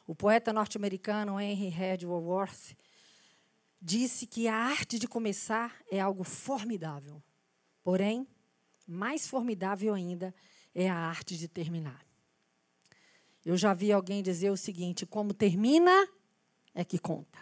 [0.06, 1.70] O poeta norte-americano Henry
[2.04, 2.76] Wadsworth
[3.80, 7.22] disse que a arte de começar é algo formidável.
[7.82, 8.26] Porém,
[8.86, 10.34] mais formidável ainda
[10.74, 12.06] é a arte de terminar.
[13.44, 16.08] Eu já vi alguém dizer o seguinte: como termina
[16.74, 17.38] é que conta.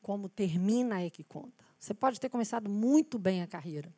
[0.00, 1.64] Como termina é que conta.
[1.78, 3.92] Você pode ter começado muito bem a carreira,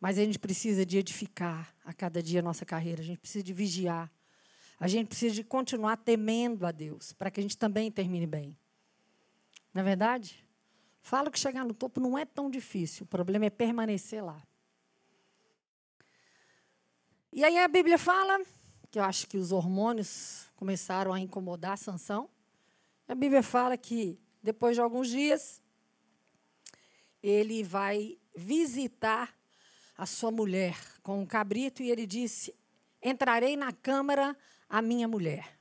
[0.00, 3.42] mas a gente precisa de edificar a cada dia a nossa carreira, a gente precisa
[3.42, 4.10] de vigiar,
[4.78, 8.56] a gente precisa de continuar temendo a Deus, para que a gente também termine bem.
[9.74, 10.44] Não é verdade?
[11.00, 14.40] Falo que chegar no topo não é tão difícil, o problema é permanecer lá.
[17.34, 18.44] E aí a Bíblia fala,
[18.90, 22.28] que eu acho que os hormônios começaram a incomodar Sansão.
[23.08, 25.62] A Bíblia fala que depois de alguns dias
[27.22, 29.34] ele vai visitar
[29.96, 32.54] a sua mulher com um cabrito e ele disse:
[33.02, 34.36] "Entrarei na câmara
[34.68, 35.58] a minha mulher".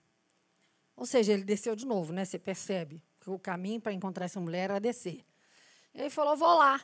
[0.93, 2.25] Ou seja, ele desceu de novo, né?
[2.25, 5.25] Você percebe que o caminho para encontrar essa mulher era descer.
[5.93, 6.81] Ele falou: "Vou lá.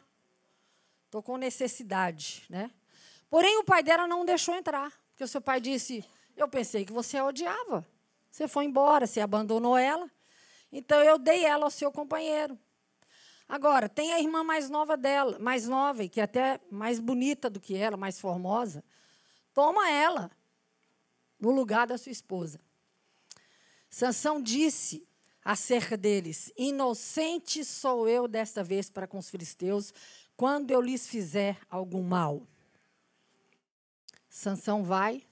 [1.07, 2.71] Estou com necessidade, né?
[3.29, 6.03] Porém, o pai dela não deixou entrar, porque o seu pai disse:
[6.35, 7.85] Eu pensei que você a odiava.
[8.31, 10.09] Você foi embora, você abandonou ela.
[10.71, 12.57] Então eu dei ela ao seu companheiro.
[13.47, 17.49] Agora, tem a irmã mais nova dela, mais nova, e que é até mais bonita
[17.49, 18.83] do que ela, mais formosa.
[19.53, 20.29] Toma ela
[21.39, 22.59] no lugar da sua esposa.
[23.89, 25.07] Sansão disse
[25.43, 29.93] acerca deles: Inocente sou eu desta vez para com os filisteus,
[30.35, 32.45] quando eu lhes fizer algum mal.
[34.37, 35.23] Sansão vai,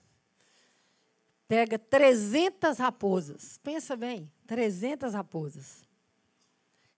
[1.47, 3.59] pega 300 raposas.
[3.59, 5.83] Pensa bem, 300 raposas.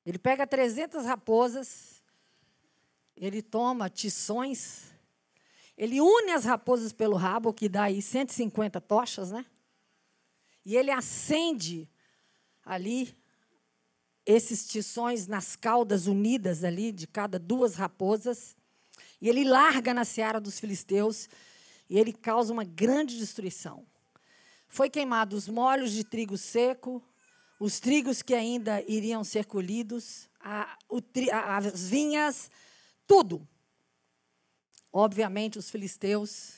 [0.06, 2.02] Ele pega 300 raposas,
[3.14, 4.86] ele toma tições,
[5.78, 9.46] ele une as raposas pelo rabo, que dá aí 150 tochas, né?
[10.66, 11.90] E ele acende
[12.64, 13.14] ali
[14.26, 18.56] esses tições nas caudas unidas ali de cada duas raposas.
[19.20, 21.28] E ele larga na seara dos filisteus
[21.90, 23.86] e ele causa uma grande destruição.
[24.68, 27.04] Foi queimado os molhos de trigo seco,
[27.60, 30.78] os trigos que ainda iriam ser colhidos, a,
[31.32, 32.52] a, as vinhas,
[33.08, 33.48] tudo.
[34.92, 36.54] Obviamente, os filisteus,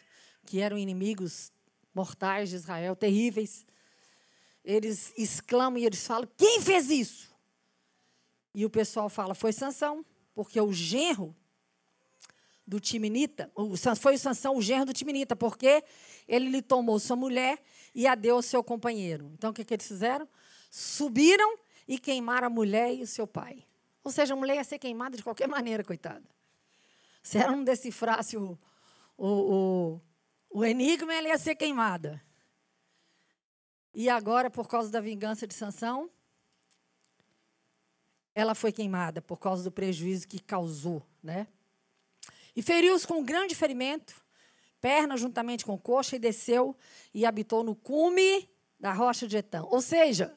[0.45, 1.51] que eram inimigos
[1.93, 3.65] mortais de Israel, terríveis,
[4.63, 7.29] eles exclamam e eles falam: quem fez isso?
[8.53, 11.35] E o pessoal fala: foi Sansão, porque o genro
[12.69, 13.51] do Timinita,
[13.99, 15.83] foi o Sansão o genro do Timinita, porque
[16.27, 17.59] ele lhe tomou sua mulher
[17.95, 19.31] e a deu ao seu companheiro.
[19.33, 20.29] Então o que, que eles fizeram?
[20.69, 23.65] Subiram e queimaram a mulher e o seu pai.
[24.03, 26.23] Ou seja, a mulher ia ser queimada de qualquer maneira, coitada.
[27.23, 28.57] Se ela não decifrasse o,
[29.17, 30.01] o, o,
[30.51, 32.21] o enigma, ela ia ser queimada.
[33.95, 36.07] E agora, por causa da vingança de Sansão,
[38.35, 41.47] ela foi queimada por causa do prejuízo que causou, né?
[42.59, 44.13] E feriu-os com um grande ferimento,
[44.81, 46.75] perna juntamente com coxa, e desceu
[47.13, 49.63] e habitou no cume da rocha de Etã.
[49.63, 50.35] Ou seja,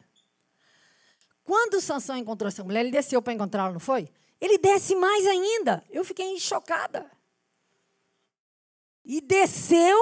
[1.42, 4.08] quando Sansão encontrou essa mulher, ele desceu para encontrá-la, não foi?
[4.40, 5.84] Ele desce mais ainda.
[5.90, 7.10] Eu fiquei chocada.
[9.04, 9.98] E desceu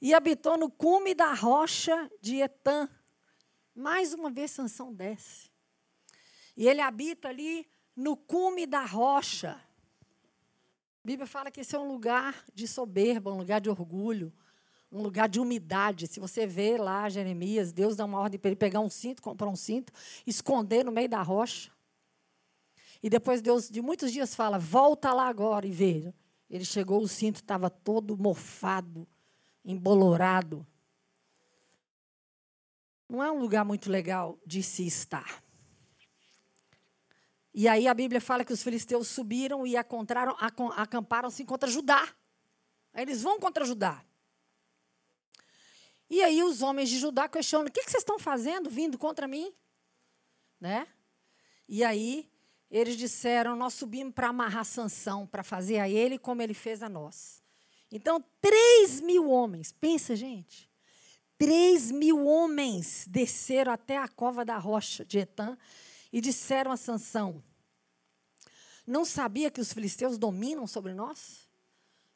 [0.00, 2.88] e habitou no cume da rocha de Etã.
[3.76, 5.52] Mais uma vez Sansão desce.
[6.56, 9.67] E ele habita ali no cume da rocha.
[11.08, 14.30] Bíblia fala que esse é um lugar de soberba, um lugar de orgulho,
[14.92, 16.06] um lugar de umidade.
[16.06, 19.48] Se você vê lá Jeremias, Deus dá uma ordem para ele pegar um cinto, comprar
[19.48, 19.90] um cinto,
[20.26, 21.70] esconder no meio da rocha.
[23.02, 26.14] E depois Deus, de muitos dias, fala: volta lá agora e veja.
[26.50, 29.08] Ele chegou, o cinto estava todo mofado,
[29.64, 30.66] embolorado.
[33.08, 35.42] Não é um lugar muito legal de se estar.
[37.52, 42.08] E aí a Bíblia fala que os filisteus subiram e acamparam-se contra Judá.
[42.92, 44.04] Aí eles vão contra Judá.
[46.10, 49.52] E aí os homens de Judá questionam: o que vocês estão fazendo vindo contra mim?
[50.60, 50.86] Né?
[51.68, 52.30] E aí
[52.70, 56.88] eles disseram: Nós subimos para amarrar Sansão, para fazer a ele como ele fez a
[56.88, 57.42] nós.
[57.90, 60.68] Então, três mil homens, pensa, gente.
[61.38, 65.56] Três mil homens desceram até a cova da rocha de Etã
[66.12, 67.42] e disseram a Sansão:
[68.86, 71.48] Não sabia que os filisteus dominam sobre nós?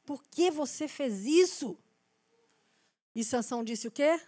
[0.04, 1.78] Por que você fez isso?
[3.14, 4.20] E Sansão disse o quê?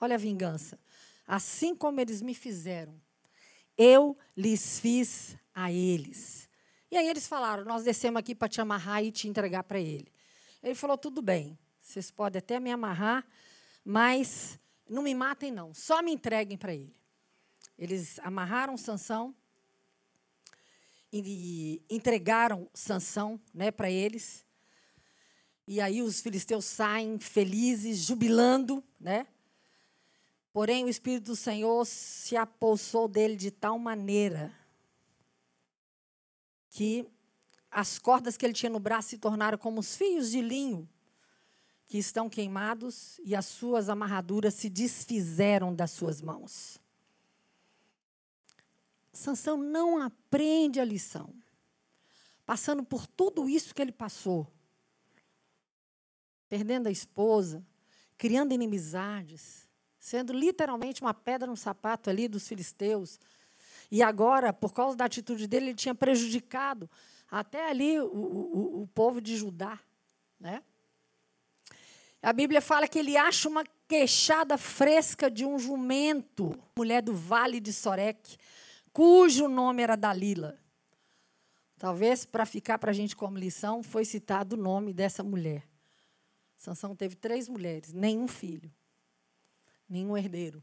[0.00, 0.78] Olha a vingança.
[1.26, 3.00] Assim como eles me fizeram,
[3.78, 6.48] eu lhes fiz a eles.
[6.90, 10.12] E aí eles falaram: Nós descemos aqui para te amarrar e te entregar para ele.
[10.62, 13.26] Ele falou: Tudo bem, vocês podem até me amarrar,
[13.84, 16.94] mas não me matem, não, só me entreguem para ele.
[17.78, 19.34] Eles amarraram Sansão
[21.12, 24.44] e entregaram Sansão né, para eles.
[25.66, 29.26] E aí os filisteus saem felizes, jubilando, né?
[30.52, 34.54] Porém, o Espírito do Senhor se apossou dele de tal maneira
[36.70, 37.08] que
[37.70, 40.88] as cordas que ele tinha no braço se tornaram como os fios de linho
[41.88, 46.78] que estão queimados e as suas amarraduras se desfizeram das suas mãos.
[49.18, 51.32] Sansão não aprende a lição.
[52.44, 54.46] Passando por tudo isso que ele passou.
[56.48, 57.64] Perdendo a esposa,
[58.18, 63.18] criando inimizades, sendo literalmente uma pedra no sapato ali dos filisteus,
[63.90, 66.90] e agora, por causa da atitude dele, ele tinha prejudicado
[67.30, 69.78] até ali o, o, o povo de Judá.
[70.38, 70.62] Né?
[72.22, 77.60] A Bíblia fala que ele acha uma queixada fresca de um jumento, mulher do vale
[77.60, 78.36] de Sorek,
[78.94, 80.58] cujo nome era Dalila.
[81.76, 85.68] Talvez para ficar para a gente como lição, foi citado o nome dessa mulher.
[86.56, 88.72] Sansão teve três mulheres, nenhum filho,
[89.86, 90.62] nenhum herdeiro.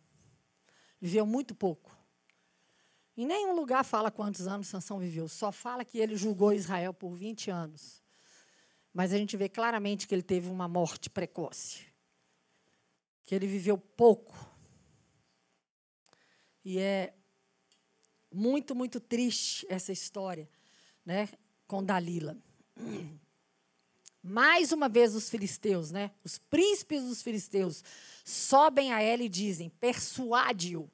[0.99, 1.95] Viveu muito pouco.
[3.17, 7.13] Em nenhum lugar fala quantos anos Sansão viveu, só fala que ele julgou Israel por
[7.13, 8.01] 20 anos.
[8.93, 11.85] Mas a gente vê claramente que ele teve uma morte precoce.
[13.25, 14.33] Que ele viveu pouco.
[16.63, 17.13] E é
[18.31, 20.49] muito, muito triste essa história,
[21.05, 21.29] né,
[21.67, 22.37] com Dalila.
[24.23, 27.83] Mais uma vez os filisteus, né, os príncipes dos filisteus,
[28.23, 30.89] sobem a ela e dizem: persuade-o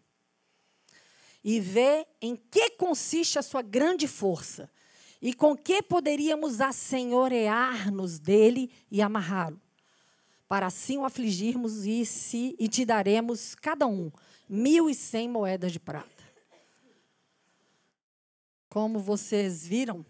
[1.43, 4.69] e vê em que consiste a sua grande força
[5.21, 9.59] e com que poderíamos assenhorear-nos dele e amarrá-lo,
[10.47, 14.11] para assim o afligirmos e, se, e te daremos, cada um,
[14.47, 16.16] mil e cem moedas de prata.
[18.77, 20.05] Como vocês viram,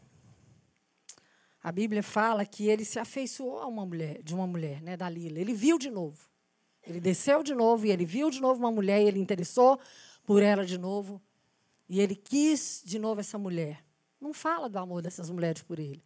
[1.63, 5.39] a Bíblia fala que ele se afeiçoou a uma mulher, de uma mulher, né, Dalila.
[5.39, 6.29] Ele viu de novo.
[6.85, 9.79] Ele desceu de novo e ele viu de novo uma mulher e ele interessou
[10.25, 11.21] por ela de novo.
[11.87, 13.81] E ele quis de novo essa mulher.
[14.19, 16.03] Não fala do amor dessas mulheres por ele.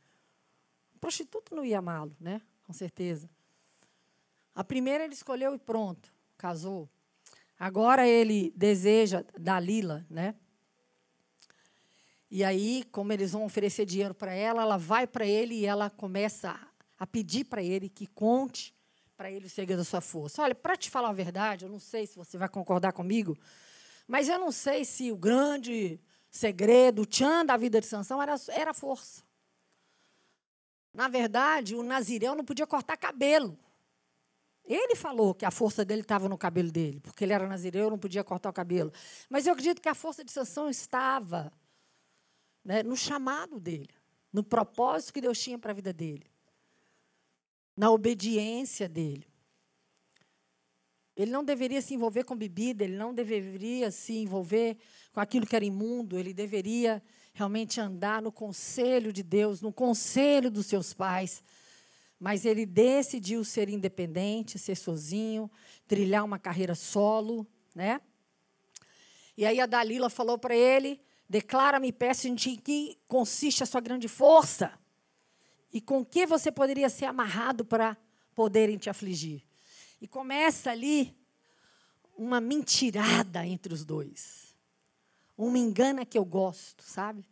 [0.93, 2.39] O prostituto não ia amá-lo, né?
[2.63, 3.27] Com certeza.
[4.53, 6.87] A primeira ele escolheu e pronto, casou.
[7.57, 10.35] Agora ele deseja Dalila, né?
[12.31, 15.89] E aí, como eles vão oferecer dinheiro para ela, ela vai para ele e ela
[15.89, 16.57] começa
[16.97, 18.73] a pedir para ele que conte
[19.17, 20.41] para ele o segredo da sua força.
[20.41, 23.37] Olha, para te falar a verdade, eu não sei se você vai concordar comigo,
[24.07, 28.35] mas eu não sei se o grande segredo, o tchan da vida de Sansão era,
[28.47, 29.23] era força.
[30.93, 33.59] Na verdade, o Nazireu não podia cortar cabelo.
[34.63, 37.97] Ele falou que a força dele estava no cabelo dele, porque ele era nazireu, não
[37.97, 38.93] podia cortar o cabelo.
[39.29, 41.51] Mas eu acredito que a força de Sansão estava
[42.63, 43.89] né, no chamado dele,
[44.31, 46.25] no propósito que Deus tinha para a vida dele,
[47.75, 49.27] na obediência dele.
[51.15, 54.77] Ele não deveria se envolver com bebida, ele não deveria se envolver
[55.11, 57.03] com aquilo que era imundo, ele deveria
[57.33, 61.43] realmente andar no conselho de Deus, no conselho dos seus pais.
[62.19, 65.49] Mas ele decidiu ser independente, ser sozinho,
[65.87, 67.99] trilhar uma carreira solo, né?
[69.35, 71.01] E aí a Dalila falou para ele
[71.31, 74.77] Declara-me, peço em ti, que consiste a sua grande força.
[75.71, 77.95] E com que você poderia ser amarrado para
[78.35, 79.41] poderem te afligir.
[80.01, 81.17] E começa ali
[82.17, 84.53] uma mentirada entre os dois.
[85.37, 87.25] Uma engana que eu gosto, sabe?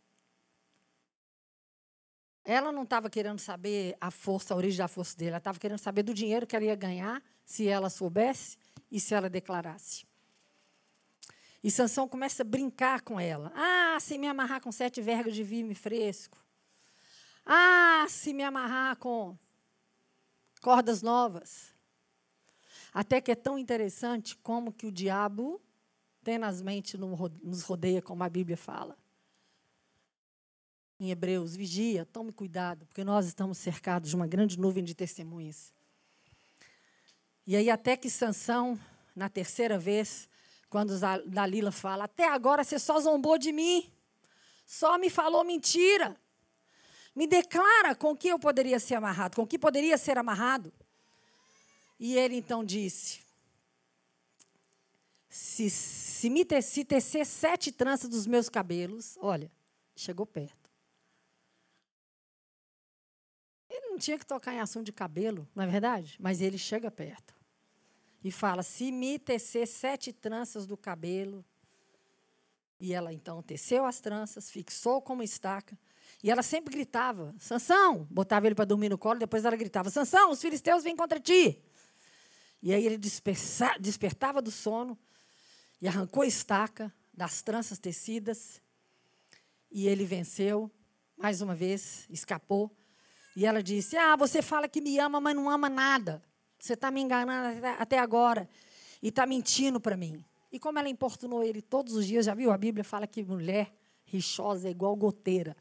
[2.45, 5.31] Ela não estava querendo saber a força, a origem da força dele.
[5.31, 8.57] Ela estava querendo saber do dinheiro que ela ia ganhar, se ela soubesse
[8.89, 10.07] e se ela declarasse.
[11.63, 13.51] E Sansão começa a brincar com ela.
[13.55, 16.37] Ah, se me amarrar com sete vergas de vime fresco.
[17.45, 19.37] Ah, se me amarrar com
[20.61, 21.73] cordas novas.
[22.93, 25.61] Até que é tão interessante como que o diabo
[26.23, 28.97] tenazmente nos rodeia, como a Bíblia fala.
[30.99, 35.73] Em Hebreus, vigia, tome cuidado, porque nós estamos cercados de uma grande nuvem de testemunhas.
[37.47, 38.79] E aí até que Sansão,
[39.15, 40.28] na terceira vez,
[40.69, 40.93] quando
[41.25, 43.91] Dalila fala: Até agora você só zombou de mim,
[44.65, 46.15] só me falou mentira.
[47.15, 50.71] Me declara com que eu poderia ser amarrado, com que poderia ser amarrado.
[51.99, 53.19] E ele então disse:
[55.27, 59.51] Se, se me te, se tecer sete tranças dos meus cabelos, olha,
[59.95, 60.69] chegou perto.
[63.69, 66.15] Ele não tinha que tocar em assunto de cabelo, não é verdade?
[66.19, 67.38] Mas ele chega perto
[68.23, 71.43] e fala: se me tecer sete tranças do cabelo.
[72.81, 75.77] E ela então teceu as tranças, fixou como estaca.
[76.23, 78.07] E ela sempre gritava: Sansão!
[78.09, 81.61] Botava ele para dormir no colo, depois ela gritava: Sansão, os filisteus vêm contra ti.
[82.61, 82.97] E aí ele
[83.79, 84.97] despertava do sono
[85.81, 88.61] e arrancou a estaca das tranças tecidas.
[89.71, 90.69] E ele venceu,
[91.15, 92.75] mais uma vez, escapou.
[93.35, 96.23] E ela disse: Ah, você fala que me ama, mas não ama nada.
[96.59, 98.47] Você está me enganando até agora
[99.01, 100.23] e está mentindo para mim.
[100.51, 102.51] E como ela importunou ele todos os dias, já viu?
[102.51, 105.55] A Bíblia fala que mulher rixosa é igual goteira.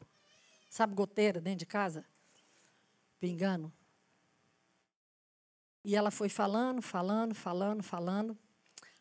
[0.69, 2.05] Sabe goteira dentro de casa?
[3.19, 3.71] Pingando.
[5.85, 8.37] E ela foi falando, falando, falando, falando,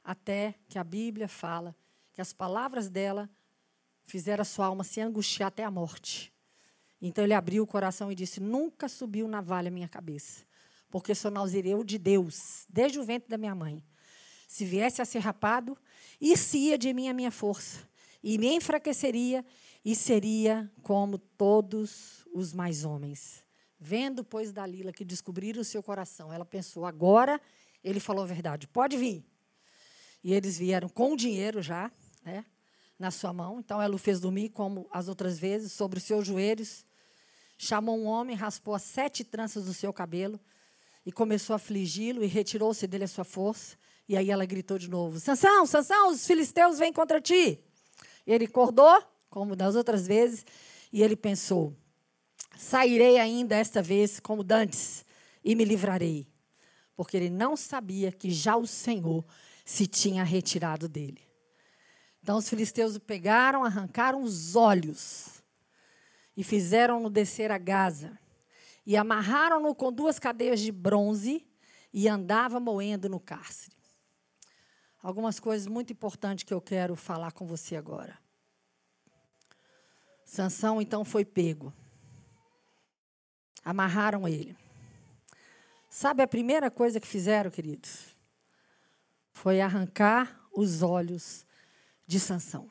[0.04, 1.74] até que a Bíblia fala
[2.12, 3.28] que as palavras dela
[4.06, 6.32] fizeram a sua alma se angustiar até a morte.
[7.00, 10.47] Então ele abriu o coração e disse: Nunca subiu navalha a minha cabeça
[10.90, 13.84] porque sou nazireu de Deus, desde o ventre da minha mãe.
[14.46, 15.76] Se viesse a ser rapado,
[16.20, 17.86] isso ia de mim a minha força,
[18.22, 19.44] e me enfraqueceria,
[19.84, 23.44] e seria como todos os mais homens.
[23.78, 27.40] Vendo, pois, Dalila que descobriram o seu coração, ela pensou: agora
[27.84, 29.24] ele falou a verdade, pode vir.
[30.24, 31.92] E eles vieram com o dinheiro já,
[32.24, 32.44] né,
[32.98, 33.60] na sua mão.
[33.60, 36.84] Então ela o fez dormir, como as outras vezes, sobre os seus joelhos.
[37.56, 40.40] Chamou um homem, raspou as sete tranças do seu cabelo
[41.04, 43.76] e começou a afligi-lo e retirou-se dele a sua força.
[44.08, 47.58] E aí ela gritou de novo: Sansão, Sansão, os filisteus vêm contra ti.
[48.26, 50.44] E ele acordou, como das outras vezes,
[50.92, 51.76] e ele pensou:
[52.56, 55.04] Sairei ainda esta vez como dantes
[55.44, 56.26] e me livrarei.
[56.96, 59.24] Porque ele não sabia que já o Senhor
[59.64, 61.22] se tinha retirado dele.
[62.22, 65.42] Então os filisteus o pegaram, arrancaram os olhos
[66.36, 68.18] e fizeram-no descer a Gaza
[68.88, 71.46] e amarraram-no com duas cadeias de bronze
[71.92, 73.76] e andava moendo no cárcere.
[75.02, 78.18] Algumas coisas muito importantes que eu quero falar com você agora.
[80.24, 81.70] Sansão então foi pego.
[83.62, 84.56] Amarraram ele.
[85.90, 88.16] Sabe a primeira coisa que fizeram, queridos?
[89.34, 91.44] Foi arrancar os olhos
[92.06, 92.70] de Sansão.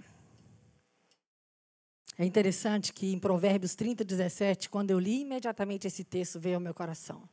[2.19, 6.61] É interessante que em Provérbios 30, 17, quando eu li imediatamente esse texto, veio ao
[6.61, 7.29] meu coração.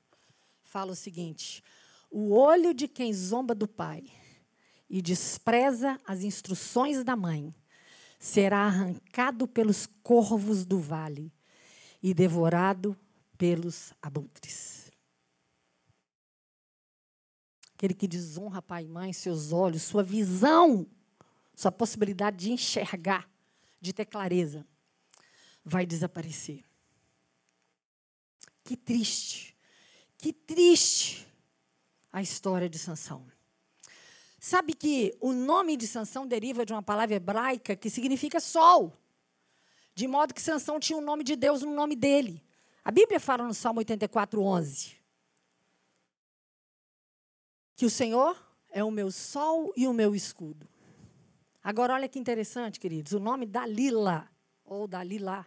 [0.63, 1.65] Fala o seguinte:
[2.11, 4.05] O olho de quem zomba do pai
[4.91, 7.55] e despreza as instruções da mãe
[8.19, 11.33] será arrancado pelos corvos do vale
[12.03, 12.95] e devorado
[13.39, 14.93] pelos abutres.
[17.75, 20.87] Aquele que desonra pai e mãe, seus olhos, sua visão,
[21.55, 23.27] sua possibilidade de enxergar,
[23.81, 24.67] de ter clareza
[25.65, 26.63] vai desaparecer.
[28.63, 29.57] Que triste,
[30.19, 31.27] que triste
[32.13, 33.27] a história de Sansão.
[34.39, 38.93] Sabe que o nome de Sansão deriva de uma palavra hebraica que significa sol.
[39.95, 42.45] De modo que Sansão tinha o nome de Deus no nome dele.
[42.85, 44.97] A Bíblia fala no Salmo 84, 11.
[47.75, 48.37] Que o Senhor
[48.71, 50.69] é o meu sol e o meu escudo.
[51.63, 53.13] Agora, olha que interessante, queridos.
[53.13, 54.31] O nome Dalila,
[54.65, 55.47] ou Dalila,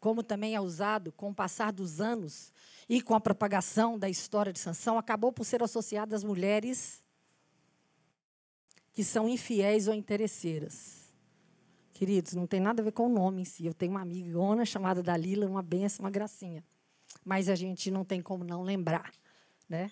[0.00, 2.52] como também é usado com o passar dos anos
[2.88, 7.02] e com a propagação da história de Sansão, acabou por ser associado às mulheres
[8.92, 11.12] que são infiéis ou interesseiras.
[11.92, 13.66] Queridos, não tem nada a ver com o nome em si.
[13.66, 16.64] Eu tenho uma amigona chamada Dalila, uma benção, uma gracinha.
[17.24, 19.12] Mas a gente não tem como não lembrar,
[19.68, 19.90] né?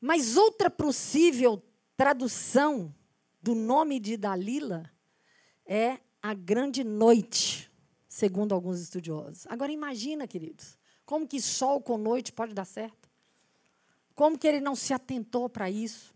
[0.00, 1.62] Mas outra possível
[1.96, 2.94] tradução
[3.42, 4.90] do nome de Dalila
[5.66, 7.70] é a grande noite
[8.14, 9.44] segundo alguns estudiosos.
[9.48, 13.10] Agora imagina, queridos, como que sol com noite pode dar certo?
[14.14, 16.14] Como que ele não se atentou para isso?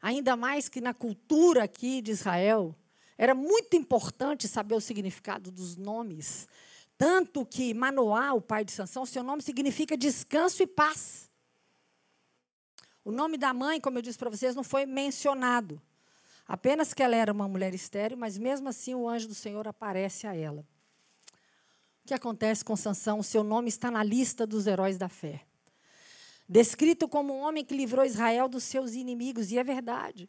[0.00, 2.76] Ainda mais que na cultura aqui de Israel,
[3.18, 6.46] era muito importante saber o significado dos nomes.
[6.96, 11.28] Tanto que Manoá, o pai de Sansão, seu nome significa descanso e paz.
[13.04, 15.82] O nome da mãe, como eu disse para vocês, não foi mencionado.
[16.46, 20.28] Apenas que ela era uma mulher estéril, mas mesmo assim o anjo do Senhor aparece
[20.28, 20.64] a ela.
[22.06, 23.20] Que acontece com Sansão?
[23.20, 25.44] Seu nome está na lista dos heróis da fé.
[26.48, 30.28] Descrito como um homem que livrou Israel dos seus inimigos, e é verdade.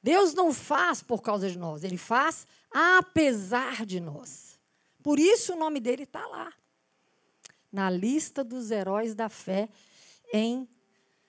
[0.00, 4.60] Deus não faz por causa de nós, ele faz apesar de nós.
[5.02, 6.52] Por isso o nome dele está lá,
[7.72, 9.68] na lista dos heróis da fé,
[10.32, 10.68] em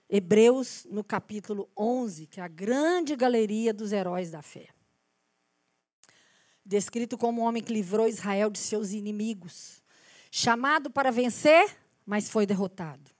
[0.07, 4.69] Hebreus, no capítulo 11, que é a grande galeria dos heróis da fé
[6.65, 9.83] descrito como um homem que livrou Israel de seus inimigos,
[10.31, 13.11] chamado para vencer, mas foi derrotado.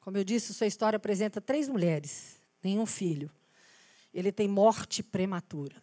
[0.00, 3.30] Como eu disse, sua história apresenta três mulheres, nenhum filho.
[4.12, 5.82] Ele tem morte prematura.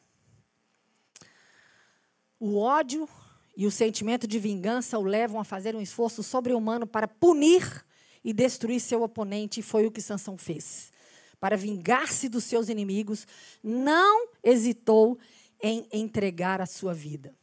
[2.39, 3.07] O ódio
[3.55, 7.85] e o sentimento de vingança o levam a fazer um esforço sobre-humano para punir
[8.23, 10.91] e destruir seu oponente, e foi o que Sansão fez.
[11.39, 13.27] Para vingar-se dos seus inimigos,
[13.63, 15.19] não hesitou
[15.61, 17.35] em entregar a sua vida.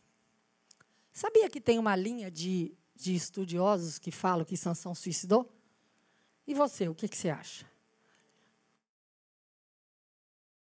[1.12, 5.52] Sabia que tem uma linha de, de estudiosos que falam que Sansão suicidou?
[6.46, 7.70] E você, o que, que você acha?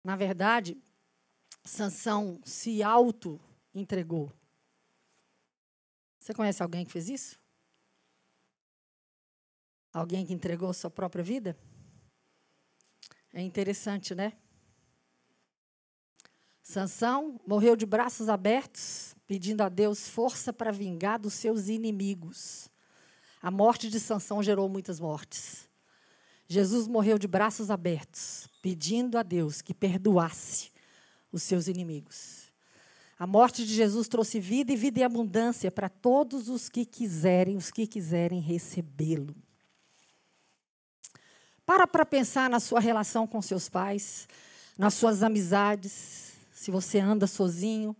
[0.03, 0.77] Na verdade,
[1.63, 4.31] Sansão se auto-entregou.
[6.19, 7.39] Você conhece alguém que fez isso?
[9.93, 11.57] Alguém que entregou sua própria vida?
[13.31, 14.33] É interessante, né?
[16.63, 22.69] Sansão morreu de braços abertos, pedindo a Deus força para vingar dos seus inimigos.
[23.41, 25.67] A morte de Sansão gerou muitas mortes.
[26.47, 30.71] Jesus morreu de braços abertos, pedindo a Deus que perdoasse
[31.33, 32.43] os seus inimigos.
[33.19, 37.57] A morte de Jesus trouxe vida e vida em abundância para todos os que quiserem,
[37.57, 39.35] os que quiserem recebê-lo.
[41.65, 44.27] Para para pensar na sua relação com seus pais,
[44.77, 46.22] nas suas amizades,
[46.63, 47.93] se você anda sozinho,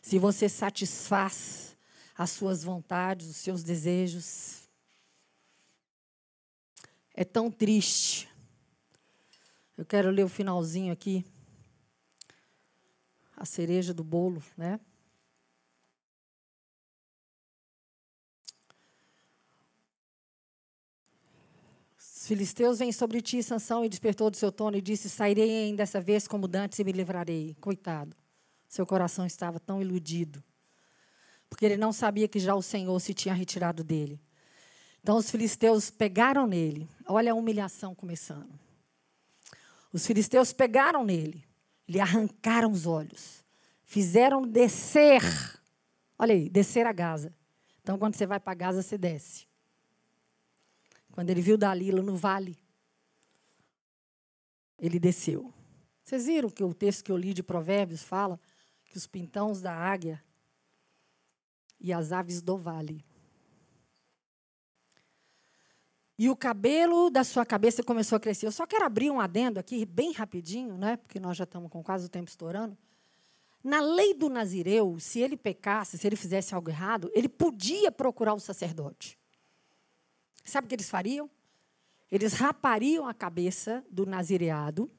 [0.00, 1.76] se você satisfaz
[2.16, 4.68] as suas vontades, os seus desejos.
[7.12, 8.28] É tão triste.
[9.76, 11.24] Eu quero ler o finalzinho aqui.
[13.36, 14.78] A cereja do bolo, né?
[22.24, 25.82] Os filisteus vêm sobre ti, Sansão, e despertou do seu tono e disse: Sairei ainda
[25.82, 27.54] dessa vez como dantes e me livrarei.
[27.60, 28.16] Coitado.
[28.66, 30.42] Seu coração estava tão iludido.
[31.50, 34.18] Porque ele não sabia que já o Senhor se tinha retirado dele.
[35.02, 36.88] Então os filisteus pegaram nele.
[37.06, 38.58] Olha a humilhação começando.
[39.92, 41.44] Os filisteus pegaram nele,
[41.86, 43.44] lhe arrancaram os olhos,
[43.84, 45.22] fizeram descer,
[46.18, 47.34] olha aí, descer a Gaza,
[47.82, 49.46] Então, quando você vai para Gaza, você desce.
[51.14, 52.58] Quando ele viu Dalila no vale,
[54.76, 55.54] ele desceu.
[56.02, 58.40] Vocês viram que o texto que eu li de Provérbios fala
[58.84, 60.20] que os pintões da águia
[61.78, 63.06] e as aves do vale.
[66.18, 68.46] E o cabelo da sua cabeça começou a crescer.
[68.46, 70.96] Eu só quero abrir um adendo aqui, bem rapidinho, né?
[70.96, 72.76] porque nós já estamos com quase o tempo estourando.
[73.62, 78.34] Na lei do Nazireu, se ele pecasse, se ele fizesse algo errado, ele podia procurar
[78.34, 79.16] o sacerdote.
[80.44, 81.30] Sabe o que eles fariam?
[82.10, 84.90] Eles rapariam a cabeça do nazireado,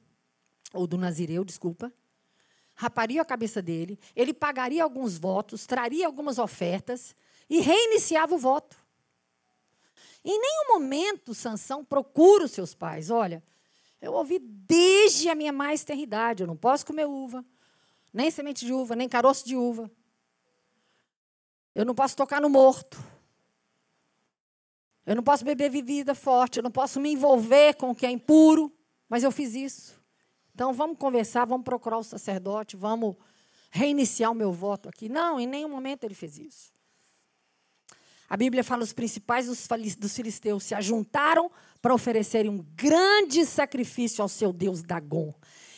[0.73, 1.93] ou do nazireu, desculpa,
[2.73, 7.15] rapariam a cabeça dele, ele pagaria alguns votos, traria algumas ofertas
[7.49, 8.77] e reiniciava o voto.
[10.23, 13.09] Em nenhum momento Sansão procura os seus pais.
[13.09, 13.43] Olha,
[14.01, 17.45] eu ouvi desde a minha mais tenra idade, eu não posso comer uva,
[18.11, 19.89] nem semente de uva, nem caroço de uva.
[21.73, 22.97] Eu não posso tocar no morto.
[25.05, 28.11] Eu não posso beber bebida forte, eu não posso me envolver com o que é
[28.11, 28.73] impuro,
[29.07, 30.01] mas eu fiz isso.
[30.53, 33.15] Então vamos conversar, vamos procurar o sacerdote, vamos
[33.69, 35.07] reiniciar o meu voto aqui.
[35.07, 36.73] Não, em nenhum momento ele fez isso.
[38.27, 41.51] A Bíblia fala os principais dos filisteus se ajuntaram
[41.81, 45.31] para oferecerem um grande sacrifício ao seu deus Dagon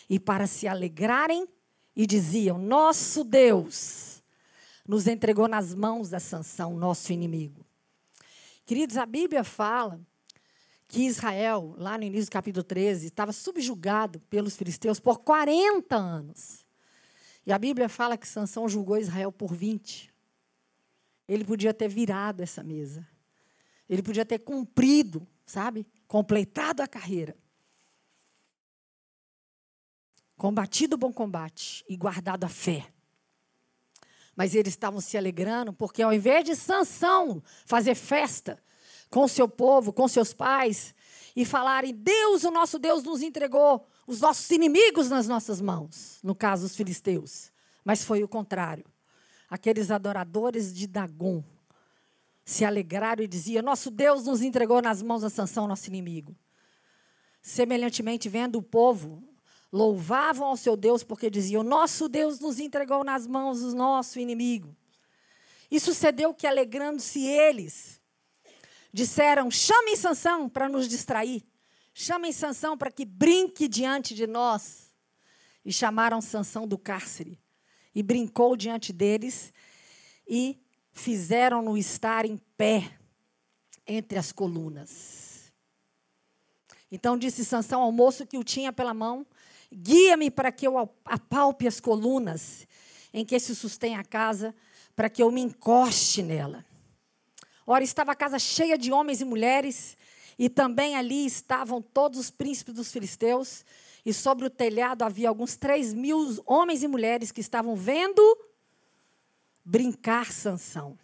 [0.09, 1.45] e para se alegrarem
[1.93, 4.23] e diziam: Nosso Deus
[4.87, 7.66] nos entregou nas mãos da Sansão, nosso inimigo.
[8.67, 9.99] Queridos, a Bíblia fala
[10.87, 16.63] que Israel, lá no início do capítulo 13, estava subjugado pelos filisteus por 40 anos.
[17.47, 20.13] E a Bíblia fala que Sansão julgou Israel por 20.
[21.27, 23.07] Ele podia ter virado essa mesa.
[23.89, 25.87] Ele podia ter cumprido, sabe?
[26.07, 27.35] Completado a carreira
[30.37, 32.87] combatido o bom combate e guardado a fé.
[34.37, 38.61] Mas eles estavam se alegrando porque ao invés de Sansão fazer festa
[39.09, 40.93] com o seu povo, com seus pais
[41.35, 46.35] e falarem: "Deus, o nosso Deus nos entregou os nossos inimigos nas nossas mãos", no
[46.35, 47.51] caso os filisteus.
[47.83, 48.85] Mas foi o contrário.
[49.49, 51.43] Aqueles adoradores de Dagon
[52.45, 56.35] se alegraram e diziam: "Nosso Deus nos entregou nas mãos de Sansão, nosso inimigo".
[57.41, 59.26] Semelhantemente, vendo o povo
[59.71, 64.75] louvavam ao seu Deus porque diziam: Nosso Deus nos entregou nas mãos do nosso inimigo.
[65.69, 68.01] E sucedeu que, alegrando-se eles,
[68.93, 71.43] disseram: Chamem Sansão para nos distrair.
[71.93, 74.95] Chamem Sansão para que brinque diante de nós.
[75.65, 77.39] E chamaram Sansão do cárcere.
[77.93, 79.51] E brincou diante deles
[80.27, 80.59] e
[80.91, 82.97] fizeram-no estar em pé
[83.85, 85.51] entre as colunas.
[86.91, 89.25] Então disse Sansão ao moço que o tinha pela mão:
[89.73, 92.67] Guia-me para que eu apalpe as colunas
[93.13, 94.53] em que se sustém a casa,
[94.95, 96.65] para que eu me encoste nela.
[97.65, 99.97] Ora, estava a casa cheia de homens e mulheres,
[100.39, 103.65] e também ali estavam todos os príncipes dos filisteus,
[104.05, 108.21] e sobre o telhado havia alguns três mil homens e mulheres que estavam vendo
[109.65, 110.97] brincar Sansão.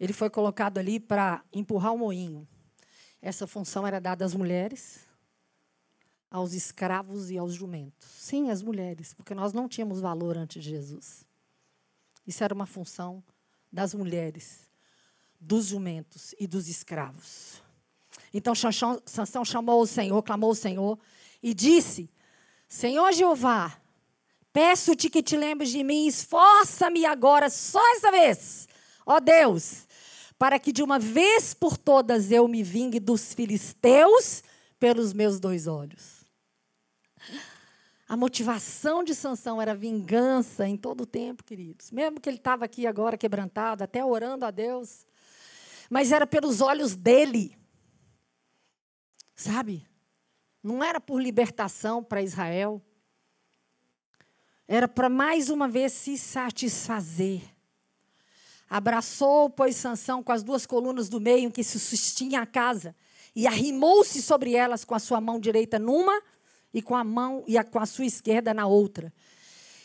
[0.00, 2.48] Ele foi colocado ali para empurrar o moinho.
[3.20, 5.00] Essa função era dada às mulheres,
[6.30, 8.08] aos escravos e aos jumentos.
[8.08, 11.26] Sim, às mulheres, porque nós não tínhamos valor antes de Jesus.
[12.26, 13.22] Isso era uma função
[13.70, 14.70] das mulheres,
[15.38, 17.62] dos jumentos e dos escravos.
[18.32, 20.98] Então Sansão chamou o Senhor, clamou o Senhor
[21.42, 22.08] e disse:
[22.68, 23.78] Senhor Jeová,
[24.52, 28.68] peço-te que te lembres de mim, esforça-me agora, só essa vez,
[29.04, 29.88] ó Deus,
[30.40, 34.42] para que de uma vez por todas eu me vingue dos filisteus
[34.78, 36.24] pelos meus dois olhos.
[38.08, 41.90] A motivação de Sansão era vingança em todo o tempo, queridos.
[41.90, 45.06] Mesmo que ele estava aqui agora quebrantado, até orando a Deus.
[45.90, 47.54] Mas era pelos olhos dele.
[49.36, 49.86] Sabe?
[50.62, 52.80] Não era por libertação para Israel.
[54.66, 57.42] Era para mais uma vez se satisfazer
[58.70, 62.94] Abraçou, pois, Sansão com as duas colunas do meio em que se sustinha a casa,
[63.34, 66.22] e arrimou-se sobre elas com a sua mão direita numa
[66.72, 69.12] e com a mão e a, com a sua esquerda na outra.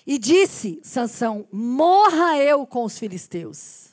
[0.06, 3.90] E disse Sansão: Morra eu com os filisteus.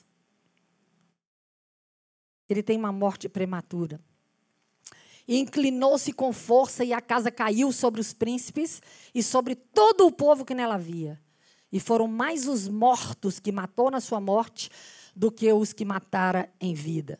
[2.47, 3.99] Ele tem uma morte prematura.
[5.27, 8.81] Inclinou-se com força, e a casa caiu sobre os príncipes
[9.15, 11.22] e sobre todo o povo que nela havia.
[11.73, 14.69] E foram mais os mortos que matou na sua morte
[15.13, 17.17] do que os que matara em vida.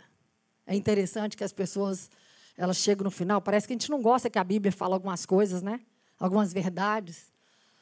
[0.65, 2.09] É interessante que as pessoas
[2.55, 5.25] elas chegam no final, parece que a gente não gosta que a Bíblia fala algumas
[5.25, 5.81] coisas, né?
[6.23, 7.33] algumas verdades,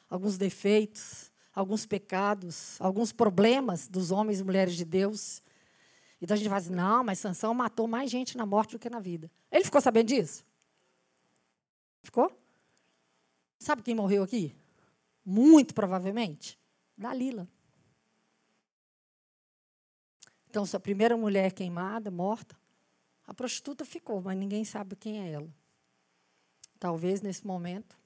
[0.09, 5.43] alguns defeitos, alguns pecados, alguns problemas dos homens e mulheres de Deus.
[6.19, 8.89] Então a gente fala assim, não, mas Sansão matou mais gente na morte do que
[8.89, 9.30] na vida.
[9.51, 10.43] Ele ficou sabendo disso?
[12.01, 12.32] Ficou?
[13.59, 14.55] Sabe quem morreu aqui?
[15.24, 16.57] Muito provavelmente.
[17.02, 17.47] Dalila.
[20.49, 22.56] Então, sua primeira mulher queimada, morta,
[23.26, 25.49] a prostituta ficou, mas ninguém sabe quem é ela.
[26.80, 27.97] Talvez nesse momento.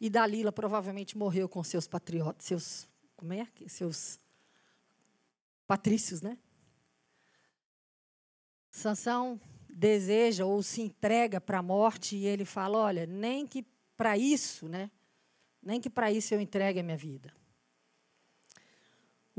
[0.00, 3.46] E Dalila provavelmente morreu com seus patriotas, seus, como é?
[3.66, 4.20] Seus
[5.66, 6.38] patrícios, né?
[8.70, 13.64] Sansão deseja ou se entrega para a morte e ele fala: olha, nem que
[13.96, 14.90] para isso, né?
[15.62, 17.39] Nem que para isso eu entregue a minha vida.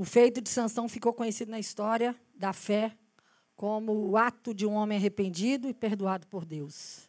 [0.01, 2.97] O feito de Sansão ficou conhecido na história da fé
[3.55, 7.07] como o ato de um homem arrependido e perdoado por Deus.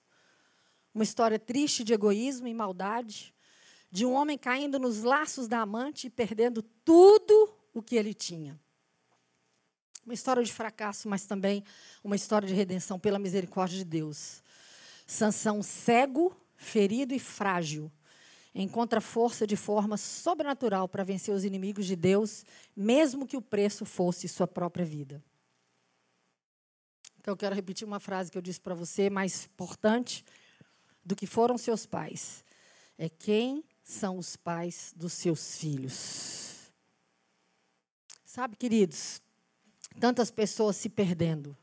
[0.95, 3.35] Uma história triste de egoísmo e maldade,
[3.91, 8.61] de um homem caindo nos laços da amante e perdendo tudo o que ele tinha.
[10.05, 11.65] Uma história de fracasso, mas também
[12.05, 14.43] uma história de redenção pela misericórdia de Deus.
[15.07, 17.91] Sansão cego, ferido e frágil,
[18.55, 22.45] encontra força de forma sobrenatural para vencer os inimigos de Deus,
[22.77, 25.23] mesmo que o preço fosse sua própria vida.
[27.19, 30.25] Então, eu quero repetir uma frase que eu disse para você, mais importante
[31.05, 32.45] do que foram seus pais.
[32.99, 36.73] É quem são os pais dos seus filhos.
[38.25, 39.21] Sabe, queridos,
[40.01, 41.57] tantas pessoas se perdendo,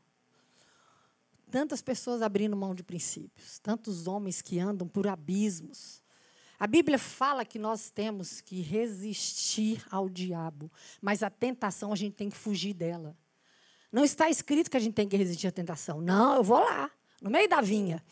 [1.50, 5.99] tantas pessoas abrindo mão de princípios, tantos homens que andam por abismos,
[6.60, 12.16] a Bíblia fala que nós temos que resistir ao diabo, mas a tentação a gente
[12.16, 13.16] tem que fugir dela.
[13.90, 16.02] Não está escrito que a gente tem que resistir à tentação.
[16.02, 16.90] Não, eu vou lá,
[17.22, 18.04] no meio da vinha.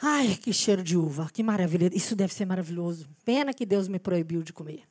[0.00, 1.90] Ai, que cheiro de uva, que maravilha.
[1.94, 3.06] Isso deve ser maravilhoso.
[3.22, 4.88] Pena que Deus me proibiu de comer.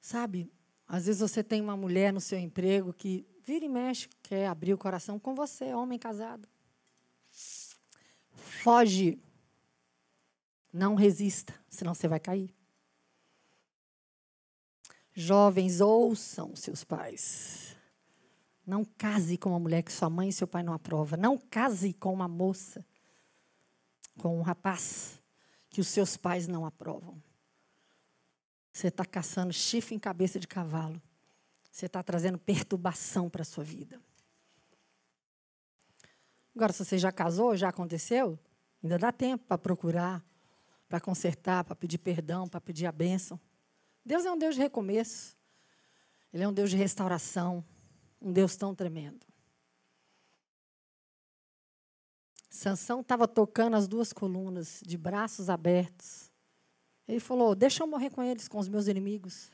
[0.00, 0.50] Sabe,
[0.88, 4.72] às vezes você tem uma mulher no seu emprego que vira e mexe, quer abrir
[4.72, 6.48] o coração com você, homem casado.
[8.44, 9.18] Foge.
[10.72, 12.54] Não resista, senão você vai cair.
[15.12, 17.76] Jovens, ouçam seus pais.
[18.66, 21.18] Não case com uma mulher que sua mãe e seu pai não aprovam.
[21.18, 22.84] Não case com uma moça,
[24.18, 25.22] com um rapaz
[25.70, 27.22] que os seus pais não aprovam.
[28.72, 31.00] Você está caçando chifre em cabeça de cavalo.
[31.70, 34.00] Você está trazendo perturbação para a sua vida.
[36.54, 38.38] Agora, se você já casou, já aconteceu,
[38.82, 40.24] ainda dá tempo para procurar,
[40.88, 43.40] para consertar, para pedir perdão, para pedir a bênção.
[44.04, 45.36] Deus é um Deus de recomeço.
[46.32, 47.64] Ele é um Deus de restauração.
[48.20, 49.26] Um Deus tão tremendo.
[52.48, 56.30] Sansão estava tocando as duas colunas, de braços abertos.
[57.08, 59.50] Ele falou: Deixa eu morrer com eles, com os meus inimigos.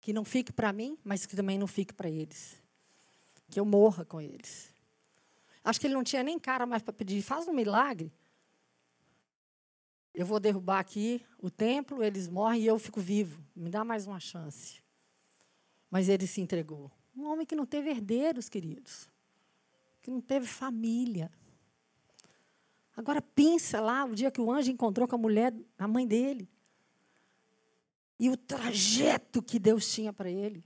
[0.00, 2.56] Que não fique para mim, mas que também não fique para eles.
[3.48, 4.74] Que eu morra com eles.
[5.62, 8.12] Acho que ele não tinha nem cara mais para pedir, faz um milagre.
[10.14, 13.44] Eu vou derrubar aqui o templo, eles morrem e eu fico vivo.
[13.54, 14.82] Me dá mais uma chance.
[15.90, 16.90] Mas ele se entregou.
[17.16, 19.08] Um homem que não teve herdeiros, queridos.
[20.02, 21.30] Que não teve família.
[22.96, 26.48] Agora pensa lá o dia que o anjo encontrou com a mulher, a mãe dele.
[28.18, 30.64] E o trajeto que Deus tinha para ele.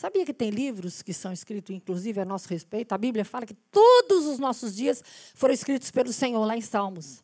[0.00, 2.94] Sabia que tem livros que são escritos, inclusive, a nosso respeito?
[2.94, 7.22] A Bíblia fala que todos os nossos dias foram escritos pelo Senhor, lá em Salmos.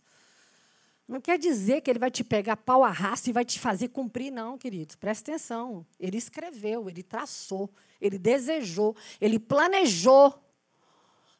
[1.09, 3.89] Não quer dizer que ele vai te pegar pau a raça e vai te fazer
[3.89, 4.95] cumprir, não, queridos.
[4.95, 5.87] Presta atenção.
[5.99, 10.39] Ele escreveu, ele traçou, ele desejou, ele planejou.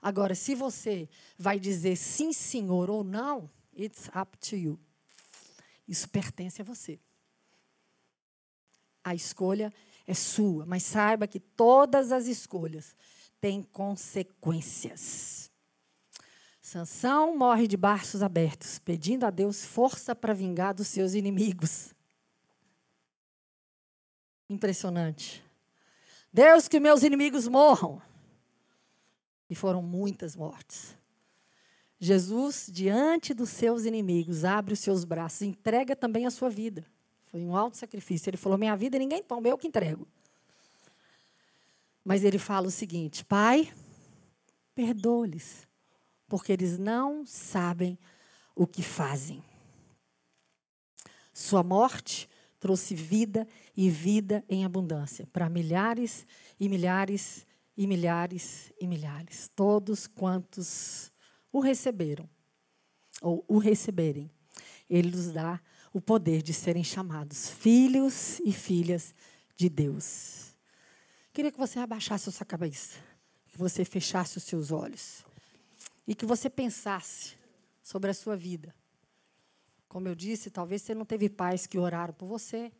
[0.01, 1.07] Agora, se você
[1.37, 4.81] vai dizer sim, senhor ou não, it's up to you.
[5.87, 6.99] Isso pertence a você.
[9.05, 12.95] A escolha é sua, mas saiba que todas as escolhas
[13.41, 15.51] têm consequências.
[16.61, 21.95] Sansão morre de braços abertos, pedindo a Deus força para vingar dos seus inimigos.
[24.49, 25.45] Impressionante.
[26.33, 28.03] Deus, que meus inimigos morram.
[29.49, 30.97] E foram muitas mortes.
[31.99, 36.85] Jesus, diante dos seus inimigos, abre os seus braços, entrega também a sua vida.
[37.37, 38.31] Foi um alto sacrifício.
[38.31, 40.09] Ele falou: Minha vida ninguém toma, eu que entrego.
[42.03, 43.71] Mas ele fala o seguinte: Pai,
[44.75, 45.69] perdoa-lhes,
[46.27, 47.99] porque eles não sabem
[48.55, 49.45] o que fazem.
[51.31, 52.27] Sua morte
[52.59, 56.27] trouxe vida e vida em abundância para milhares
[56.59, 61.13] e milhares e milhares e milhares, todos quantos
[61.53, 62.27] o receberam
[63.21, 64.31] ou o receberem.
[64.89, 65.61] Ele nos dá
[65.97, 69.15] o poder de serem chamados filhos e filhas
[69.57, 70.55] de Deus.
[71.33, 72.99] Queria que você abaixasse a sua cabeça,
[73.49, 75.25] que você fechasse os seus olhos
[76.07, 77.35] e que você pensasse
[77.83, 78.75] sobre a sua vida.
[79.89, 82.71] Como eu disse, talvez você não teve pais que oraram por você,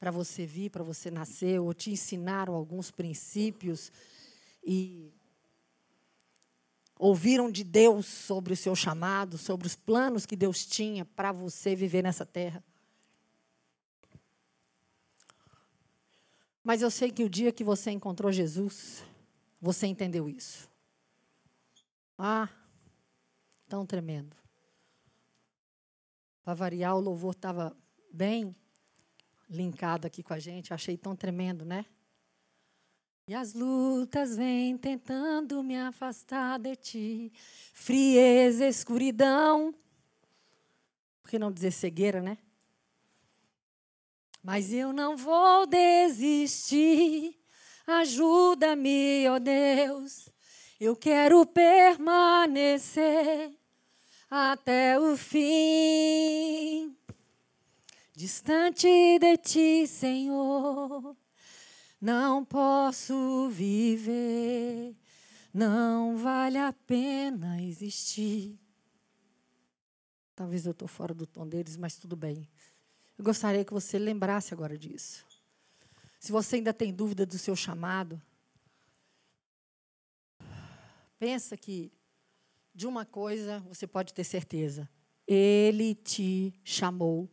[0.00, 3.92] para você vir, para você nascer, ou te ensinaram alguns princípios
[4.64, 5.12] e
[7.02, 11.74] ouviram de Deus sobre o seu chamado, sobre os planos que Deus tinha para você
[11.74, 12.62] viver nessa terra.
[16.62, 19.04] Mas eu sei que o dia que você encontrou Jesus,
[19.60, 20.70] você entendeu isso.
[22.16, 22.48] Ah,
[23.68, 24.36] tão tremendo.
[26.44, 27.76] Para variar, o louvor estava
[28.12, 28.54] bem
[29.50, 30.72] linkado aqui com a gente.
[30.72, 31.84] Achei tão tremendo, né?
[33.26, 37.32] E as lutas vêm tentando me afastar de ti.
[37.72, 39.72] Frieza, escuridão.
[41.22, 42.36] Por que não dizer cegueira, né?
[44.42, 47.38] Mas eu não vou desistir.
[47.86, 50.28] Ajuda-me, ó oh Deus.
[50.80, 53.02] Eu quero permanecer
[54.28, 56.96] até o fim.
[58.16, 58.88] Distante
[59.20, 61.16] de ti, Senhor,
[62.02, 64.96] não posso viver,
[65.54, 68.58] não vale a pena existir.
[70.34, 72.48] Talvez eu estou fora do tom deles, mas tudo bem.
[73.16, 75.24] Eu gostaria que você lembrasse agora disso.
[76.18, 78.20] Se você ainda tem dúvida do seu chamado,
[81.20, 81.92] pensa que
[82.74, 84.90] de uma coisa você pode ter certeza:
[85.24, 87.30] Ele te chamou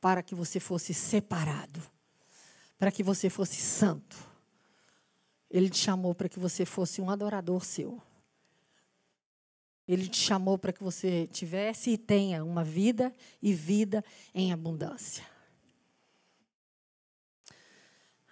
[0.00, 1.80] para que você fosse separado,
[2.78, 4.16] para que você fosse santo.
[5.50, 8.00] Ele te chamou para que você fosse um adorador seu.
[9.86, 14.04] Ele te chamou para que você tivesse e tenha uma vida e vida
[14.34, 15.24] em abundância.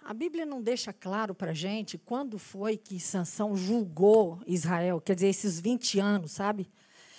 [0.03, 5.15] A Bíblia não deixa claro para a gente quando foi que Sansão julgou Israel, quer
[5.15, 6.69] dizer, esses 20 anos, sabe?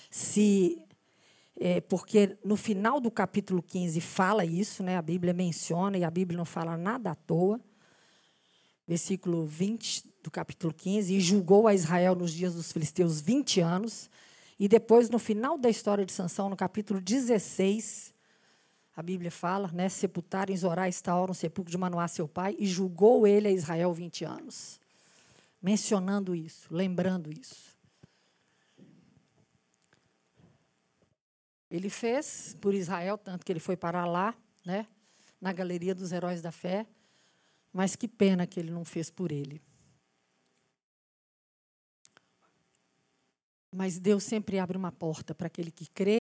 [0.08, 0.80] Se
[1.58, 4.96] é, porque no final do capítulo 15 fala isso, né?
[4.96, 7.60] a Bíblia menciona, e a Bíblia não fala nada à toa.
[8.86, 14.10] Versículo 20 do capítulo 15, e julgou a Israel nos dias dos filisteus 20 anos.
[14.58, 18.14] E depois, no final da história de Sansão, no capítulo 16,
[18.96, 19.88] a Bíblia fala, né?
[19.88, 23.92] Sepultaram em Zorá Estaura, no sepulcro de Manoá, seu pai, e julgou ele a Israel
[23.92, 24.80] 20 anos.
[25.60, 27.75] Mencionando isso, lembrando isso.
[31.70, 34.86] Ele fez por Israel, tanto que ele foi parar lá, né?
[35.40, 36.86] Na galeria dos heróis da fé.
[37.72, 39.60] Mas que pena que ele não fez por ele.
[43.74, 46.18] Mas Deus sempre abre uma porta para aquele que crê